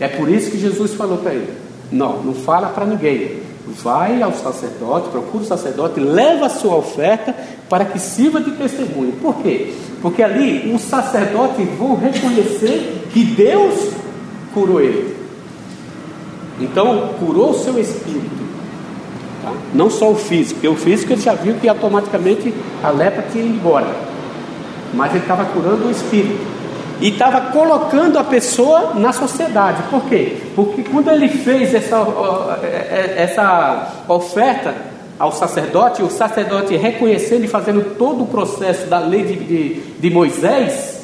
[0.00, 1.48] É por isso que Jesus falou para ele:
[1.92, 3.48] não, não fala para ninguém.
[3.66, 7.34] Vai ao sacerdote, procura o sacerdote, leva a sua oferta
[7.68, 9.12] para que sirva de testemunho.
[9.20, 9.74] Por quê?
[10.00, 13.92] Porque ali os sacerdotes vão reconhecer que Deus
[14.54, 15.16] curou ele.
[16.60, 18.48] Então, curou o seu espírito.
[19.42, 19.52] Tá?
[19.74, 22.52] Não só o físico, porque o físico ele já viu que automaticamente
[22.82, 24.08] a lepra tinha ido embora
[24.92, 26.58] mas ele estava curando o espírito
[27.00, 29.82] e estava colocando a pessoa na sociedade.
[29.90, 30.38] Por quê?
[30.56, 31.96] Porque quando ele fez essa,
[32.62, 34.74] é, é, essa oferta
[35.18, 40.10] ao sacerdote, o sacerdote reconhecendo e fazendo todo o processo da lei de, de, de
[40.10, 41.02] Moisés,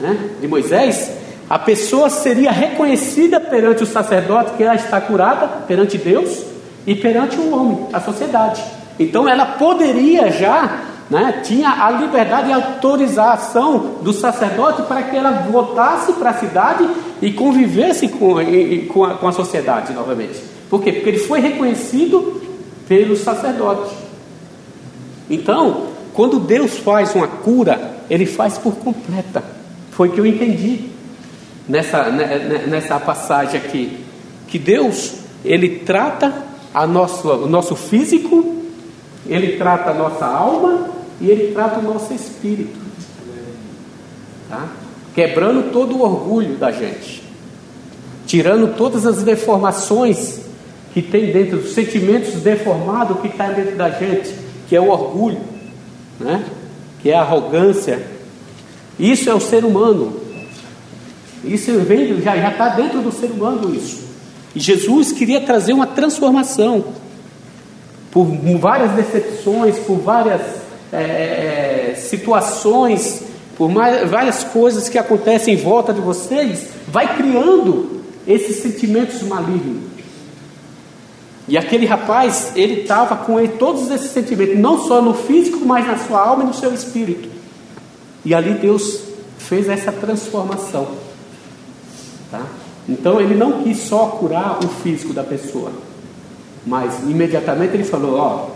[0.00, 1.10] né, de Moisés,
[1.48, 6.44] a pessoa seria reconhecida perante o sacerdote que ela está curada perante Deus
[6.86, 8.62] e perante o homem, a sociedade.
[8.98, 15.32] Então ela poderia já né, tinha a liberdade e autorização do sacerdote para que ela
[15.50, 16.88] voltasse para a cidade
[17.20, 18.36] e convivesse com,
[18.92, 20.40] com, a, com a sociedade novamente.
[20.70, 20.92] Por quê?
[20.92, 22.40] Porque ele foi reconhecido
[22.90, 23.94] pelo sacerdote.
[25.30, 29.44] Então, quando Deus faz uma cura, ele faz por completa.
[29.92, 30.86] Foi o que eu entendi
[31.68, 33.96] nessa, né, né, nessa passagem aqui.
[34.48, 36.34] Que Deus, ele trata
[36.74, 38.56] a nosso, o nosso físico,
[39.24, 42.80] ele trata a nossa alma e Ele trata o nosso espírito,
[44.48, 44.66] tá?
[45.14, 47.22] quebrando todo o orgulho da gente,
[48.26, 50.49] tirando todas as deformações
[50.92, 54.34] que tem dentro, os sentimentos deformados que está dentro da gente,
[54.68, 55.40] que é o orgulho,
[56.18, 56.44] né?
[57.00, 58.02] que é a arrogância.
[58.98, 60.20] Isso é o ser humano.
[61.44, 64.10] Isso vem, já está dentro do ser humano isso.
[64.54, 66.84] E Jesus queria trazer uma transformação
[68.10, 68.24] por
[68.58, 70.40] várias decepções, por várias
[70.92, 73.22] é, é, é, situações,
[73.56, 79.89] por mais, várias coisas que acontecem em volta de vocês, vai criando esses sentimentos malignos.
[81.50, 85.84] E aquele rapaz, ele estava com ele, todos esses sentimentos, não só no físico, mas
[85.84, 87.28] na sua alma e no seu espírito.
[88.24, 89.00] E ali Deus
[89.36, 90.86] fez essa transformação.
[92.30, 92.46] Tá?
[92.88, 95.72] Então ele não quis só curar o físico da pessoa,
[96.64, 98.46] mas imediatamente ele falou: Ó,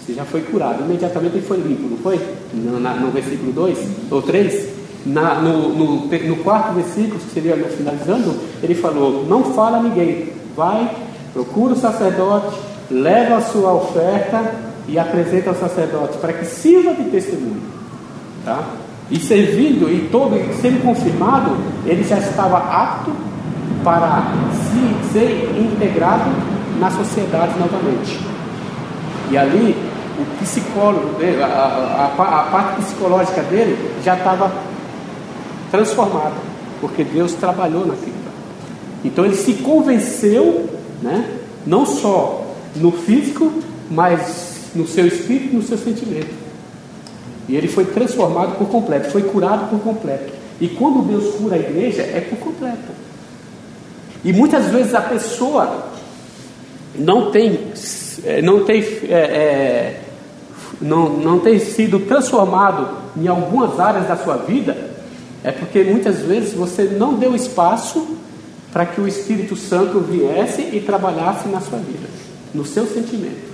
[0.00, 0.82] você já foi curado.
[0.82, 2.18] Imediatamente ele foi limpo, não foi?
[2.54, 3.78] No, na, no versículo 2
[4.10, 4.78] ou 3.
[5.04, 10.32] Na, no, no, no, quarto versículo, que seria finalizando, ele falou: Não fala a ninguém,
[10.56, 10.90] vai,
[11.32, 12.56] procura o sacerdote,
[12.90, 14.54] leva a sua oferta
[14.88, 17.62] e apresenta ao sacerdote para que sirva de testemunho.
[18.44, 18.64] Tá?
[19.10, 23.10] E servindo, e todo, sendo confirmado, ele já estava apto
[23.82, 26.30] para se, ser integrado
[26.78, 28.18] na sociedade novamente.
[29.30, 29.76] E ali
[30.18, 34.50] o psicólogo dele, a, a, a, parte psicológica dele já estava
[35.70, 36.34] transformada,
[36.80, 38.16] porque Deus trabalhou naquilo.
[39.04, 40.68] Então ele se convenceu,
[41.02, 43.52] né, não só no físico,
[43.90, 46.34] mas no seu espírito no seu sentimento.
[47.48, 50.32] E ele foi transformado por completo, foi curado por completo.
[50.60, 52.92] E quando Deus cura a igreja, é por completo.
[54.24, 55.86] E muitas vezes a pessoa
[56.94, 57.58] não tem,
[58.24, 60.00] é, não tem é, é,
[60.80, 64.76] não, não tem sido transformado em algumas áreas da sua vida,
[65.42, 68.17] é porque muitas vezes você não deu espaço
[68.72, 72.08] para que o Espírito Santo viesse e trabalhasse na sua vida,
[72.54, 73.48] no seu sentimento.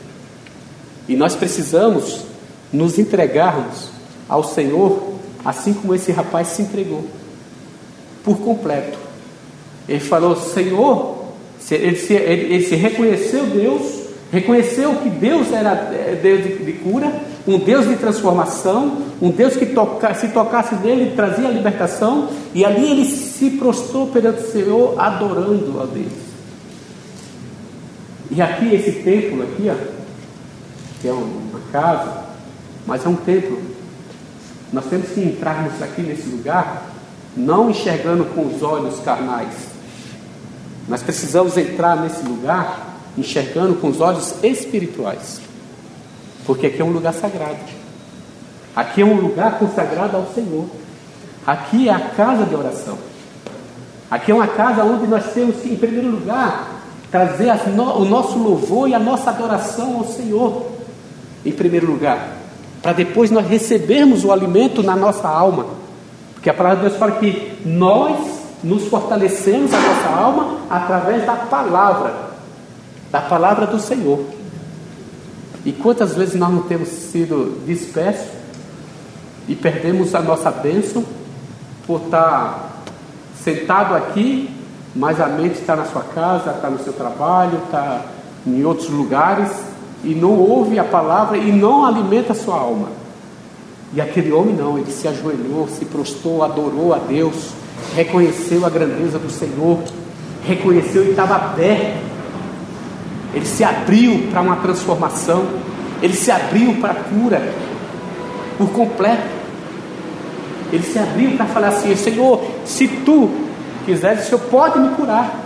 [1.09, 2.25] E nós precisamos
[2.73, 3.91] nos entregarmos
[4.29, 7.05] ao Senhor, assim como esse rapaz se entregou,
[8.25, 8.99] por completo.
[9.89, 11.25] Ele falou: Senhor,
[11.71, 16.73] ele se, ele, ele se reconheceu Deus, reconheceu que Deus era é, Deus de, de
[16.75, 17.13] cura,
[17.47, 22.91] um Deus de transformação, um Deus que toca, se tocasse nele trazia libertação, e ali
[22.91, 26.13] ele se prostrou perante o Senhor, adorando a Deus.
[28.31, 29.75] E aqui esse templo aqui, ó,
[31.01, 32.25] que é uma casa,
[32.87, 33.59] mas é um templo.
[34.73, 36.95] Nós temos que entrarmos aqui nesse lugar
[37.37, 39.53] não enxergando com os olhos carnais.
[40.89, 45.41] Nós precisamos entrar nesse lugar enxergando com os olhos espirituais.
[46.47, 47.59] Porque aqui é um lugar sagrado.
[48.75, 50.67] Aqui é um lugar consagrado ao Senhor.
[51.47, 52.99] Aqui é a casa de oração.
[54.11, 58.39] Aqui é uma casa onde nós temos que, em primeiro lugar, trazer no, o nosso
[58.39, 60.67] louvor e a nossa adoração ao Senhor,
[61.45, 62.37] em primeiro lugar,
[62.83, 65.67] para depois nós recebermos o alimento na nossa alma.
[66.35, 68.19] Porque a palavra de Deus fala que nós
[68.63, 72.15] nos fortalecemos a nossa alma através da palavra,
[73.15, 74.19] da palavra do Senhor.
[75.65, 78.27] E quantas vezes nós não temos sido dispersos
[79.47, 81.05] e perdemos a nossa bênção
[81.87, 82.83] por estar
[83.41, 84.51] sentado aqui,
[84.97, 88.01] mas a mente está na sua casa, está no seu trabalho, está
[88.45, 89.49] em outros lugares
[90.03, 92.89] e não ouve a palavra e não alimenta a sua alma.
[93.93, 97.51] E aquele homem não, ele se ajoelhou, se prostrou, adorou a Deus,
[97.95, 99.79] reconheceu a grandeza do Senhor,
[100.43, 102.14] reconheceu e estava aberto
[103.35, 105.45] ele se abriu para uma transformação,
[106.01, 107.43] ele se abriu para a cura
[108.57, 109.35] por completo.
[110.73, 113.31] Ele se abriu para falar assim: Senhor, se tu
[113.85, 115.43] quiseres, o Senhor pode me curar.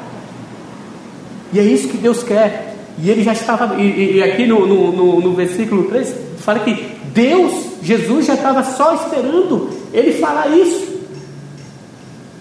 [1.52, 2.76] E é isso que Deus quer.
[2.98, 6.98] E ele já estava, e, e aqui no, no, no, no versículo 3, fala que
[7.14, 10.98] Deus, Jesus já estava só esperando ele falar isso.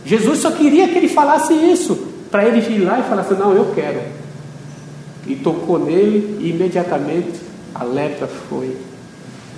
[0.04, 1.96] Jesus só queria que ele falasse isso,
[2.32, 4.17] para ele vir lá e falar assim: Não, eu quero
[5.28, 7.40] e tocou nele, e imediatamente
[7.76, 8.76] a lepra foi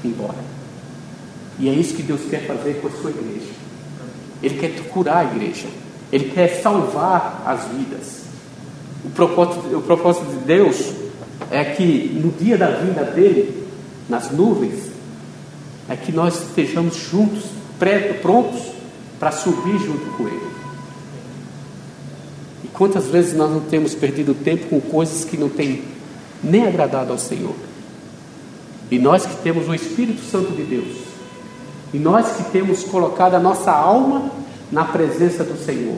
[0.04, 0.38] embora.
[1.60, 3.52] E é isso que Deus quer fazer com a sua igreja.
[4.42, 5.68] Ele quer curar a igreja,
[6.12, 8.24] ele quer salvar as vidas.
[9.04, 10.94] O propósito, o propósito de Deus
[11.52, 13.68] é que no dia da vinda dele,
[14.08, 14.90] nas nuvens,
[15.88, 17.46] é que nós estejamos juntos,
[18.22, 18.62] prontos
[19.20, 20.49] para subir junto com ele.
[22.80, 25.84] Quantas vezes nós não temos perdido tempo com coisas que não têm
[26.42, 27.54] nem agradado ao Senhor?
[28.90, 30.96] E nós que temos o Espírito Santo de Deus,
[31.94, 34.32] e nós que temos colocado a nossa alma
[34.72, 35.98] na presença do Senhor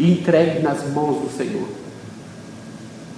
[0.00, 1.68] e entregue nas mãos do Senhor.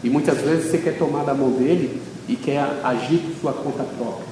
[0.04, 3.84] E muitas vezes você quer tomar da mão dele e quer agir por sua conta
[3.84, 4.26] própria.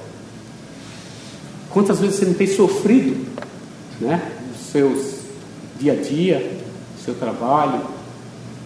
[1.71, 3.25] Quantas vezes você não tem sofrido,
[3.99, 5.15] né, nos seus
[5.79, 6.59] dia a dia,
[6.95, 7.96] no seu trabalho,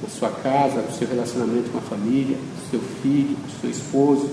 [0.02, 2.38] na sua casa, no seu relacionamento com a família,
[2.70, 4.30] seu filho, com seu esposo,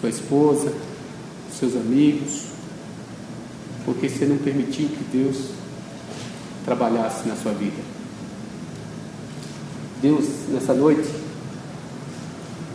[0.00, 0.72] sua esposa,
[1.52, 2.44] seus amigos,
[3.84, 5.50] porque você não permitiu que Deus
[6.64, 7.82] trabalhasse na sua vida.
[10.00, 11.08] Deus, nessa noite,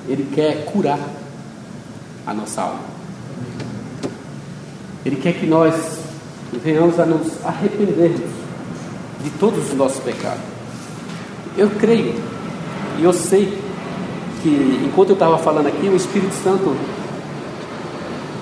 [0.07, 0.99] Ele quer curar
[2.25, 2.93] a nossa alma.
[5.05, 5.99] Ele quer que nós
[6.63, 8.29] venhamos a nos arrependermos
[9.23, 10.52] de todos os nossos pecados.
[11.55, 12.15] Eu creio
[12.99, 13.61] e eu sei
[14.41, 16.75] que enquanto eu estava falando aqui, o Espírito Santo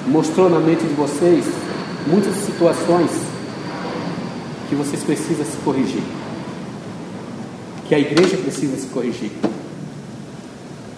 [0.08, 1.46] mostrou na mente de vocês
[2.08, 3.12] muitas situações
[4.70, 6.02] que vocês precisam se corrigir,
[7.88, 9.32] que a igreja precisa se corrigir.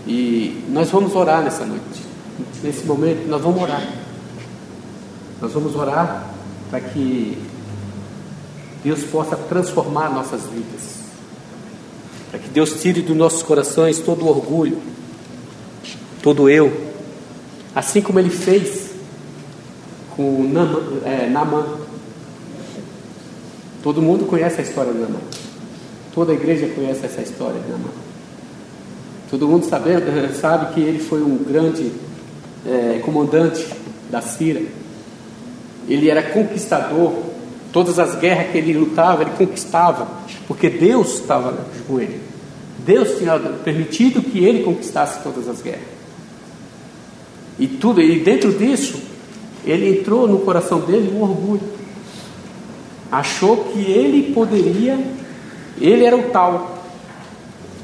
[0.06, 2.04] E nós vamos orar nessa noite.
[2.64, 3.84] Nesse momento, nós vamos orar.
[5.42, 6.28] Nós vamos orar
[6.70, 7.38] para que
[8.84, 11.03] Deus possa transformar nossas vidas
[12.34, 14.80] para que Deus tire dos nossos corações todo o orgulho,
[16.24, 16.74] todo eu,
[17.76, 18.90] assim como Ele fez
[20.16, 20.80] com Naman.
[21.06, 21.84] É.
[23.84, 25.20] Todo mundo conhece a história de Naman.
[26.12, 27.92] Toda a igreja conhece essa história de Naman.
[29.30, 29.92] Todo mundo sabe,
[30.34, 31.92] sabe que ele foi um grande
[32.66, 33.64] é, comandante
[34.10, 34.66] da Síria.
[35.88, 37.14] Ele era conquistador.
[37.74, 40.08] Todas as guerras que ele lutava, ele conquistava,
[40.48, 41.58] porque Deus estava
[41.88, 42.22] com ele.
[42.86, 45.82] Deus tinha permitido que ele conquistasse todas as guerras.
[47.58, 49.02] E tudo, e dentro disso,
[49.66, 51.64] ele entrou no coração dele um orgulho.
[53.12, 55.00] Achou que ele poderia,
[55.82, 56.84] ele era o tal.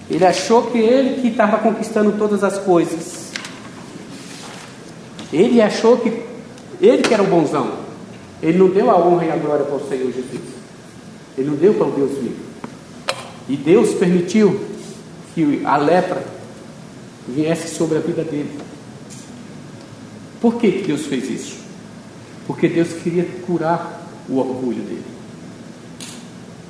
[0.09, 3.31] Ele achou que ele que estava conquistando todas as coisas.
[5.33, 6.21] Ele achou que
[6.79, 7.78] ele que era o bonzão.
[8.41, 10.41] Ele não deu a honra e a glória para o Senhor Jesus.
[11.37, 12.35] Ele não deu para o Deus vivo.
[13.47, 14.59] E Deus permitiu
[15.33, 16.23] que a lepra
[17.27, 18.59] viesse sobre a vida dele.
[20.41, 21.57] Por que Deus fez isso?
[22.47, 25.03] Porque Deus queria curar o orgulho dele.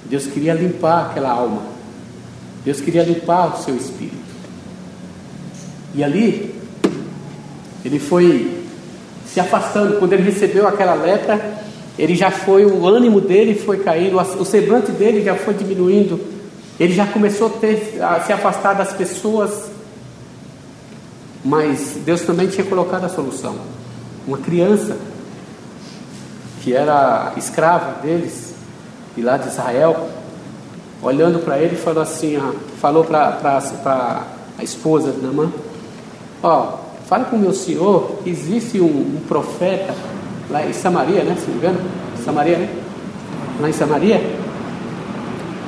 [0.05, 1.61] Deus queria limpar aquela alma.
[2.65, 4.17] Deus queria limpar o seu espírito.
[5.93, 6.55] E ali,
[7.85, 8.63] ele foi
[9.25, 9.99] se afastando.
[9.99, 11.58] Quando ele recebeu aquela lepra,
[11.99, 16.17] ele já foi, o ânimo dele foi caindo, o semblante dele já foi diminuindo.
[16.79, 19.69] Ele já começou a, ter, a se afastar das pessoas.
[21.43, 23.57] Mas Deus também tinha colocado a solução.
[24.25, 24.95] Uma criança
[26.63, 28.53] que era escrava deles,
[29.13, 30.07] de lá de Israel,
[31.01, 33.61] olhando para ele, falou assim, ó, falou para
[34.57, 35.51] a esposa de Namã,
[36.41, 36.77] ó,
[37.07, 39.93] fala com meu senhor existe um, um, profeta
[40.49, 41.35] lá em Samaria, né?
[41.35, 41.79] Se não me engano,
[42.23, 42.69] Samaria, né?
[43.61, 44.21] Lá em Samaria.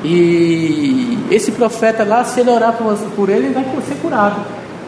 [0.03, 2.75] E esse profeta lá, se ele orar
[3.15, 4.41] por, ele, ele vai ser curado.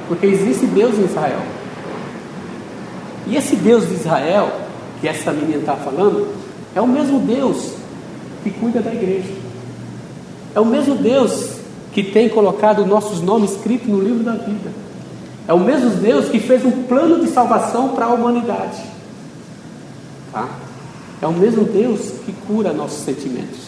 [0.07, 1.39] Porque existe Deus em Israel.
[3.27, 4.51] E esse Deus de Israel,
[4.99, 6.27] que essa menina está falando,
[6.75, 7.73] é o mesmo Deus
[8.43, 9.31] que cuida da igreja.
[10.55, 11.57] É o mesmo Deus
[11.93, 14.71] que tem colocado nossos nomes escritos no livro da vida.
[15.47, 18.92] É o mesmo Deus que fez um plano de salvação para a humanidade.
[20.33, 20.49] Tá?
[21.21, 23.67] É o mesmo Deus que cura nossos sentimentos.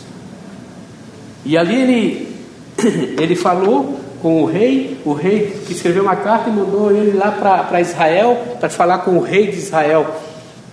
[1.46, 2.36] E ali ele,
[3.22, 7.80] ele falou com o rei, o rei escreveu uma carta e mandou ele lá para
[7.80, 10.16] Israel para falar com o rei de Israel.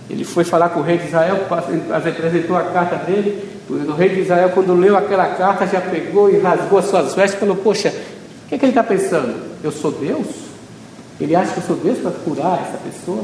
[0.09, 1.47] Ele foi falar com o rei de Israel,
[1.93, 3.49] apresentou a carta dele.
[3.69, 7.37] O rei de Israel, quando leu aquela carta, já pegou e rasgou as suas vestes
[7.37, 9.35] e falou: Poxa, o que, é que ele está pensando?
[9.63, 10.27] Eu sou Deus?
[11.21, 13.23] Ele acha que eu sou Deus para curar essa pessoa?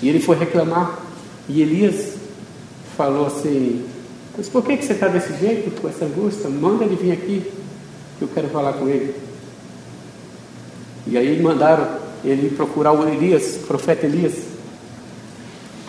[0.00, 1.05] E ele foi reclamar.
[1.48, 2.14] E Elias
[2.96, 3.84] falou assim:
[4.36, 6.48] Mas por que, que você está desse jeito, com essa angústia?
[6.48, 7.42] Manda ele vir aqui,
[8.18, 9.14] que eu quero falar com ele.
[11.06, 11.86] E aí mandaram
[12.24, 14.56] ele procurar o Elias, o profeta Elias.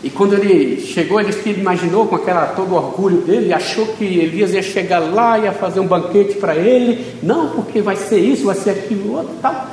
[0.04, 4.52] E quando ele chegou, ele imaginou com aquela todo o orgulho dele, achou que Elias
[4.52, 7.18] ia chegar lá, ia fazer um banquete para ele.
[7.24, 9.68] Não, porque vai ser isso, vai ser aquilo outro, tal.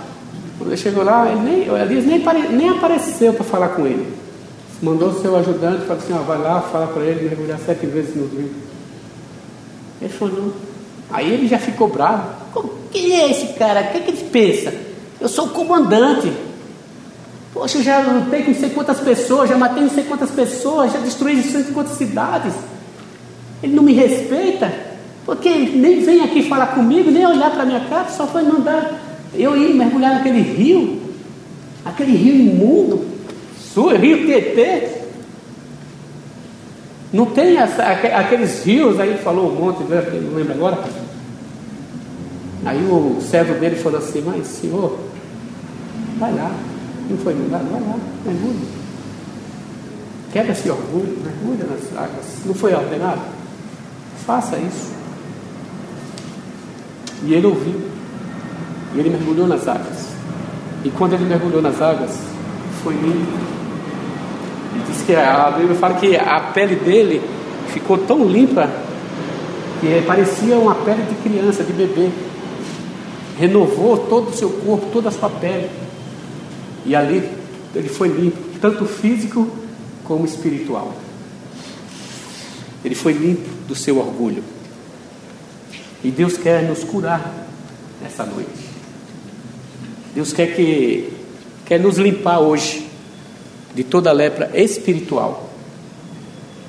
[0.56, 2.22] Quando ele chegou lá, ele nem, Elias nem,
[2.52, 4.23] nem apareceu para falar com ele.
[4.82, 8.14] Mandou o seu ajudante, falou assim, ó, vai lá, fala para ele mergulhar sete vezes
[8.14, 8.50] no rio.
[10.00, 10.52] Ele falou, não.
[11.10, 12.28] Aí ele já ficou bravo.
[12.90, 13.80] Quem é esse cara?
[13.80, 14.74] O que, é que ele pensa?
[15.20, 16.32] Eu sou o comandante.
[17.52, 20.92] Poxa, eu já lutei com não sei quantas pessoas, já matei não sei quantas pessoas,
[20.92, 22.52] já destruí não sei quantas cidades.
[23.62, 24.72] Ele não me respeita,
[25.24, 28.92] porque nem vem aqui falar comigo, nem olhar para minha cara, só foi mandar
[29.34, 31.00] eu ir mergulhar naquele rio,
[31.84, 33.06] aquele rio imundo,
[33.96, 35.02] rio Tietê.
[37.12, 40.84] Não tem essa, aqueles rios, aí falou um monte, não lembro agora.
[42.64, 44.98] Aí o servo dele falou assim, mas senhor,
[46.18, 46.50] vai lá,
[47.08, 47.64] não foi mandado?
[47.70, 48.66] Vai lá, mergulha.
[50.32, 52.26] Quebra esse orgulho, mergulha nas águas.
[52.44, 53.20] Não foi ordenado?
[54.26, 54.92] Faça isso.
[57.22, 57.80] E ele ouviu.
[58.94, 60.08] E ele mergulhou nas águas.
[60.84, 62.10] E quando ele mergulhou nas águas,
[62.82, 63.63] foi limpo.
[64.74, 67.22] Ele disse que a Bíblia fala que a pele dele
[67.68, 68.68] ficou tão limpa
[69.80, 72.10] que parecia uma pele de criança, de bebê.
[73.38, 75.70] Renovou todo o seu corpo, toda a sua pele.
[76.84, 77.28] E ali
[77.74, 79.48] ele foi limpo, tanto físico
[80.04, 80.92] como espiritual.
[82.84, 84.42] Ele foi limpo do seu orgulho.
[86.02, 87.32] E Deus quer nos curar
[88.02, 88.74] nessa noite.
[90.14, 91.12] Deus quer que
[91.64, 92.83] quer nos limpar hoje
[93.74, 95.50] de toda a lepra espiritual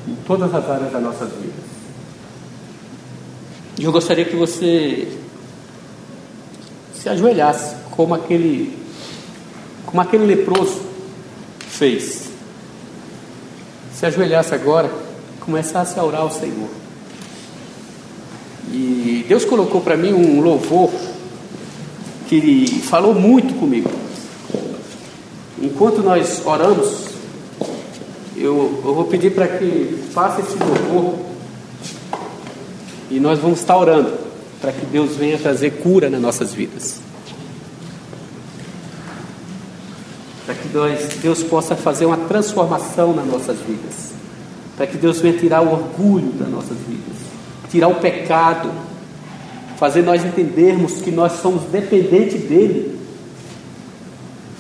[0.08, 1.66] em todas as áreas das nossas vidas.
[3.78, 5.08] E eu gostaria que você
[6.93, 8.78] se ajoelhasse como aquele
[9.86, 10.82] como aquele leproso
[11.70, 12.30] fez.
[13.93, 14.91] Se ajoelhasse agora,
[15.39, 16.70] começasse a orar ao Senhor.
[18.72, 20.91] E Deus colocou para mim um louvor
[22.28, 23.89] que falou muito comigo.
[25.66, 27.05] Enquanto nós oramos,
[28.38, 31.16] eu, eu vou pedir para que faça esse louvor
[33.09, 34.13] e nós vamos estar orando
[34.61, 36.99] para que Deus venha trazer cura nas nossas vidas.
[40.45, 44.13] para que Deus, Deus possa fazer uma transformação nas nossas vidas,
[44.78, 47.18] para que Deus venha tirar o orgulho das nossas vidas,
[47.72, 48.70] tirar o pecado,
[49.78, 52.95] fazer nós entendermos que nós somos dependentes dele,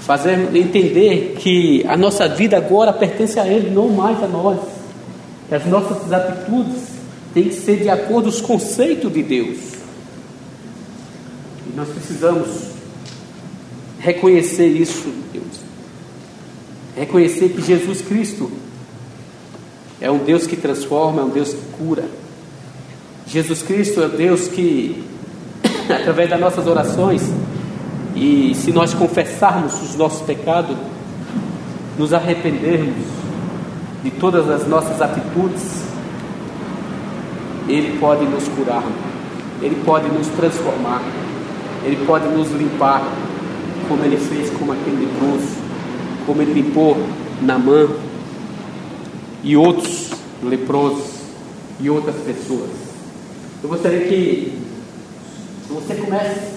[0.05, 4.59] fazer entender que a nossa vida agora pertence a ele, não mais a nós.
[5.49, 6.83] Que as nossas atitudes
[7.33, 9.57] têm que ser de acordo com os conceitos de Deus.
[11.67, 12.47] E nós precisamos
[13.99, 15.65] reconhecer isso, Deus.
[16.95, 18.51] Reconhecer que Jesus Cristo
[19.99, 22.05] é um Deus que transforma, é um Deus que cura.
[23.25, 25.03] Jesus Cristo é Deus que,
[25.89, 27.23] através das nossas orações,
[28.15, 30.77] e se nós confessarmos os nossos pecados,
[31.97, 32.95] nos arrependermos
[34.03, 35.83] de todas as nossas atitudes,
[37.67, 38.83] Ele pode nos curar,
[39.61, 41.01] Ele pode nos transformar,
[41.83, 43.05] Ele pode nos limpar,
[43.89, 45.57] como Ele fez com aquele leproso,
[46.25, 46.97] como Ele limpou
[47.41, 47.89] na mão
[49.43, 50.11] e outros
[50.41, 51.15] leprosos
[51.81, 52.69] e outras pessoas.
[53.61, 54.57] Eu gostaria que
[55.69, 56.54] você comece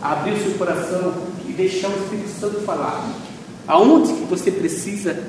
[0.00, 1.14] abrir o seu coração
[1.46, 3.08] e deixar o Espírito Santo falar.
[3.66, 5.22] Aonde que você precisa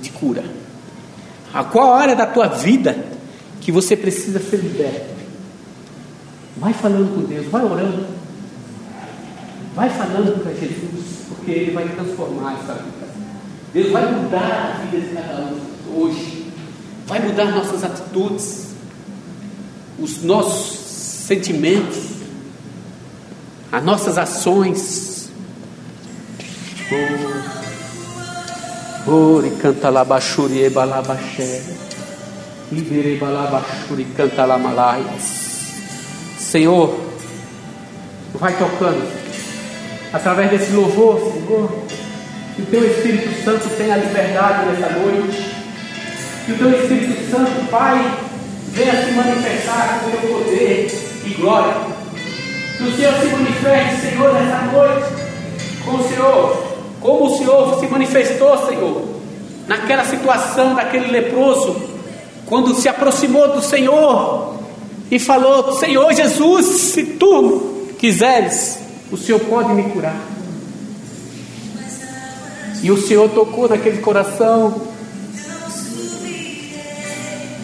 [0.00, 0.44] de cura?
[1.52, 3.06] A qual área da tua vida
[3.60, 5.14] que você precisa ser liberto?
[6.56, 8.06] Vai falando com Deus, vai orando.
[9.74, 13.08] Vai falando para Jesus, porque Ele vai transformar essa vida.
[13.72, 16.52] Deus vai mudar a vida de cada um hoje.
[17.06, 18.64] Vai mudar nossas atitudes
[19.98, 20.78] os nossos
[21.26, 22.13] sentimentos,
[23.74, 25.28] as nossas ações.
[29.04, 31.60] Ore canta labachuri e balabaxé.
[32.70, 35.44] Libere balabachuri canta lamalaias.
[36.38, 36.96] Senhor,
[38.34, 39.10] vai tocando
[40.12, 41.84] através desse louvor, Senhor.
[42.54, 45.50] Que o teu Espírito Santo tenha liberdade nessa noite.
[46.46, 48.18] Que o teu Espírito Santo, Pai,
[48.68, 51.93] venha se manifestar com o teu poder e glória.
[52.76, 55.04] Que o Senhor se manifeste, Senhor, nessa noite,
[55.84, 56.64] com o Senhor,
[57.00, 59.02] como o Senhor se manifestou, Senhor,
[59.66, 61.76] naquela situação daquele leproso,
[62.46, 64.54] quando se aproximou do Senhor
[65.10, 68.78] e falou: Senhor Jesus, se tu quiseres,
[69.10, 70.16] o Senhor pode me curar.
[72.82, 74.74] E o Senhor tocou naquele coração.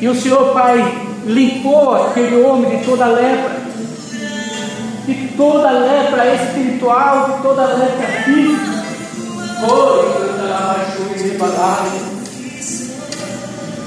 [0.01, 0.81] E o Senhor, Pai,
[1.27, 3.60] limpou aquele homem de toda lepra,
[5.15, 8.81] de toda lepra espiritual, de toda lepra física.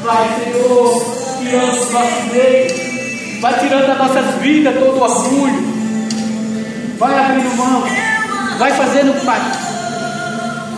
[0.04, 1.06] Vai, Senhor,
[1.40, 5.74] tirando os nossos meios, vai tirando das nossas vidas todo o orgulho,
[7.00, 7.84] vai abrindo mão,
[8.60, 9.40] vai fazendo, Pai,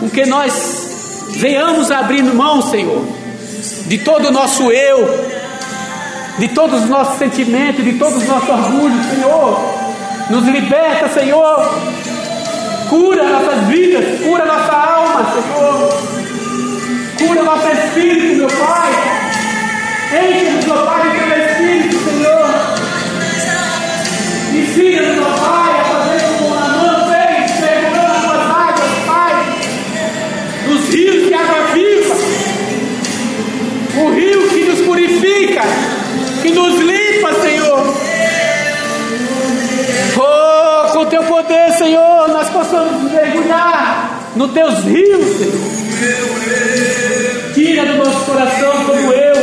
[0.00, 3.04] com que nós venhamos abrindo mão, Senhor
[3.86, 5.28] de todo o nosso eu,
[6.38, 9.85] de todos os nossos sentimentos, de todos os nossos orgulhos, Senhor.
[10.28, 11.80] Nos liberta, Senhor.
[12.88, 15.88] Cura nossas vidas, cura nossa alma, Senhor.
[17.18, 18.92] Cura nosso espírito, meu Pai.
[20.12, 22.46] Enche-nos, meu Pai, do teu espírito, Senhor.
[24.52, 25.15] Ensina-nos,
[42.56, 45.76] possamos mergulhar nos teus rios, Senhor.
[47.54, 49.34] Tira do nosso coração como eu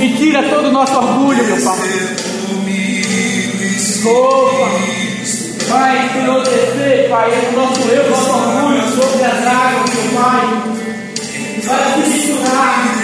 [0.00, 1.78] e tira todo o nosso orgulho, meu Pai.
[4.08, 4.68] Oh,
[5.68, 10.76] Pai, Senhor, descer, Pai, o nosso eu, nosso orgulho sobre as águas, meu Pai
[11.66, 12.94] para se misturar,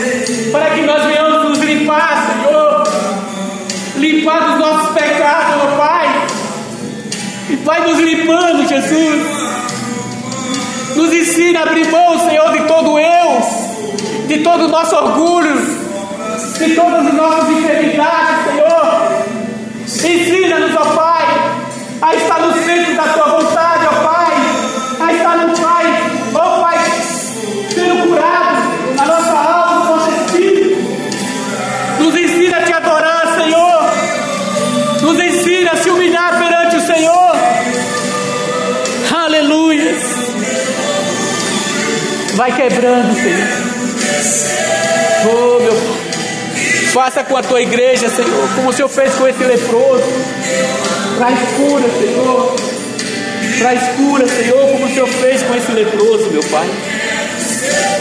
[0.52, 2.84] para que nós venhamos nos limpar, Senhor,
[3.96, 5.81] limpar dos nossos pecados, meu Pai,
[7.64, 9.22] vai nos limpando, Jesus,
[10.96, 13.42] nos ensina a abrir mão, Senhor, de todo eu,
[14.26, 15.54] de todo o nosso orgulho,
[16.58, 21.24] de todas as nossas enfermidades, Senhor, ensina-nos, ó Pai,
[22.02, 23.51] a estar no centro da Tua vontade,
[42.62, 43.48] quebrando, Senhor.
[45.26, 46.12] Oh, meu Pai.
[46.92, 50.04] Faça com a tua igreja, Senhor, como o Senhor fez com esse leproso.
[51.16, 52.56] Traz cura, Senhor.
[53.58, 56.68] Traz cura, Senhor, como o Senhor fez com esse leproso, meu Pai.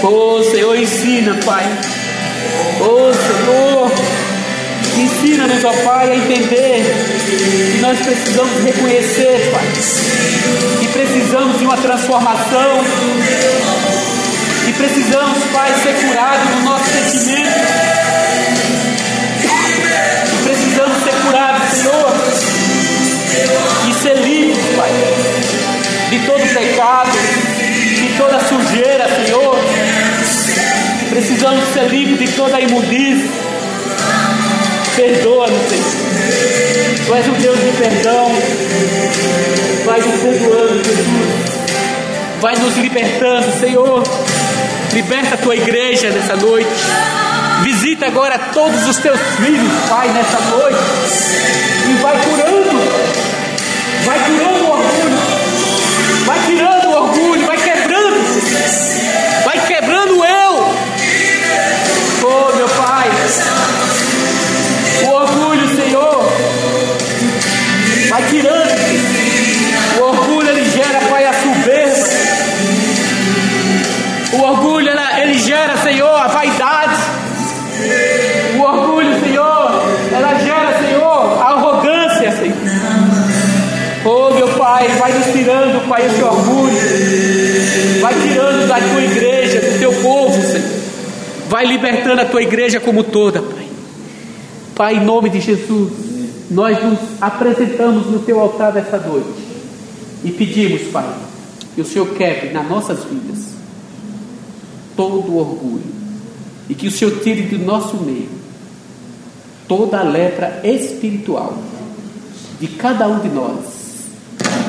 [0.03, 1.65] Oh Senhor, ensina, Pai.
[2.81, 3.91] Oh Senhor,
[4.97, 6.83] Ensina-nos, ó Pai, a entender
[7.25, 9.65] que nós precisamos reconhecer, Pai,
[10.79, 12.83] que precisamos de uma transformação,
[14.71, 17.51] que precisamos, Pai, ser curados no nosso sentimento,
[20.29, 22.13] que precisamos ser curados, Senhor,
[23.89, 24.91] e ser livres, Pai,
[26.09, 29.57] de todo pecado, de toda sujeira, Senhor.
[31.09, 33.29] Precisamos ser livres de toda imundícia.
[34.95, 35.85] Perdoa-nos, Senhor.
[37.05, 38.31] Tu és o Deus de perdão.
[39.85, 41.51] Vai nos perdoando, Jesus.
[42.41, 44.20] Vai nos libertando, Senhor.
[44.93, 46.69] Liberta a tua igreja nessa noite.
[47.63, 50.77] Visita agora todos os teus filhos, Pai, nessa noite.
[51.89, 52.79] E vai curando.
[54.05, 55.10] Vai curando o orgulho.
[85.91, 86.77] Pai, esse orgulho.
[87.99, 90.81] Vai tirando da tua igreja, do teu povo, Senhor.
[91.49, 93.67] Vai libertando a tua igreja como toda, Pai.
[94.73, 95.91] Pai, em nome de Jesus,
[96.49, 99.27] nós nos apresentamos no teu altar dessa noite
[100.23, 101.13] e pedimos, Pai,
[101.75, 103.47] que o Senhor quebre nas nossas vidas
[104.95, 105.91] todo o orgulho
[106.69, 108.29] e que o Senhor tire do nosso meio
[109.67, 111.57] toda a lepra espiritual
[112.61, 113.65] de cada um de nós,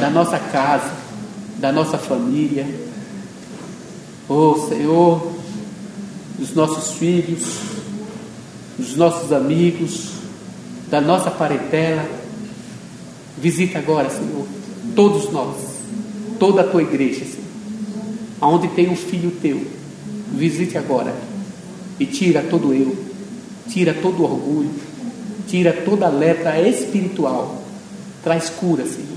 [0.01, 1.02] da nossa casa,
[1.63, 2.67] da nossa família.
[4.29, 5.31] Oh Senhor,
[6.37, 7.61] dos nossos filhos,
[8.77, 10.09] dos nossos amigos,
[10.91, 12.05] da nossa parentela.
[13.39, 14.45] Visita agora, Senhor,
[14.97, 15.57] todos nós,
[16.37, 17.47] toda a tua igreja, Senhor.
[18.41, 19.65] Aonde tem um filho teu,
[20.33, 21.15] visite agora
[22.01, 22.97] e tira todo eu,
[23.69, 24.75] tira todo orgulho,
[25.47, 27.63] tira toda letra espiritual,
[28.21, 29.12] traz cura, Senhor,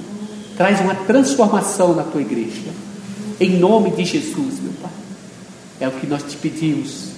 [0.56, 2.72] traz uma transformação na tua igreja,
[3.39, 4.91] em nome de Jesus, meu Pai.
[5.80, 7.10] É o que nós te pedimos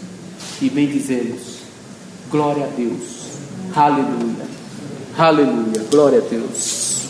[0.61, 1.57] e bendizemos.
[2.29, 3.27] Glória a Deus.
[3.75, 4.47] Aleluia.
[5.17, 5.85] Aleluia.
[5.89, 7.03] Glória a Deus.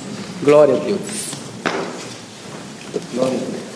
[0.44, 1.00] Glória a Deus.
[3.14, 3.67] Glória a Deus.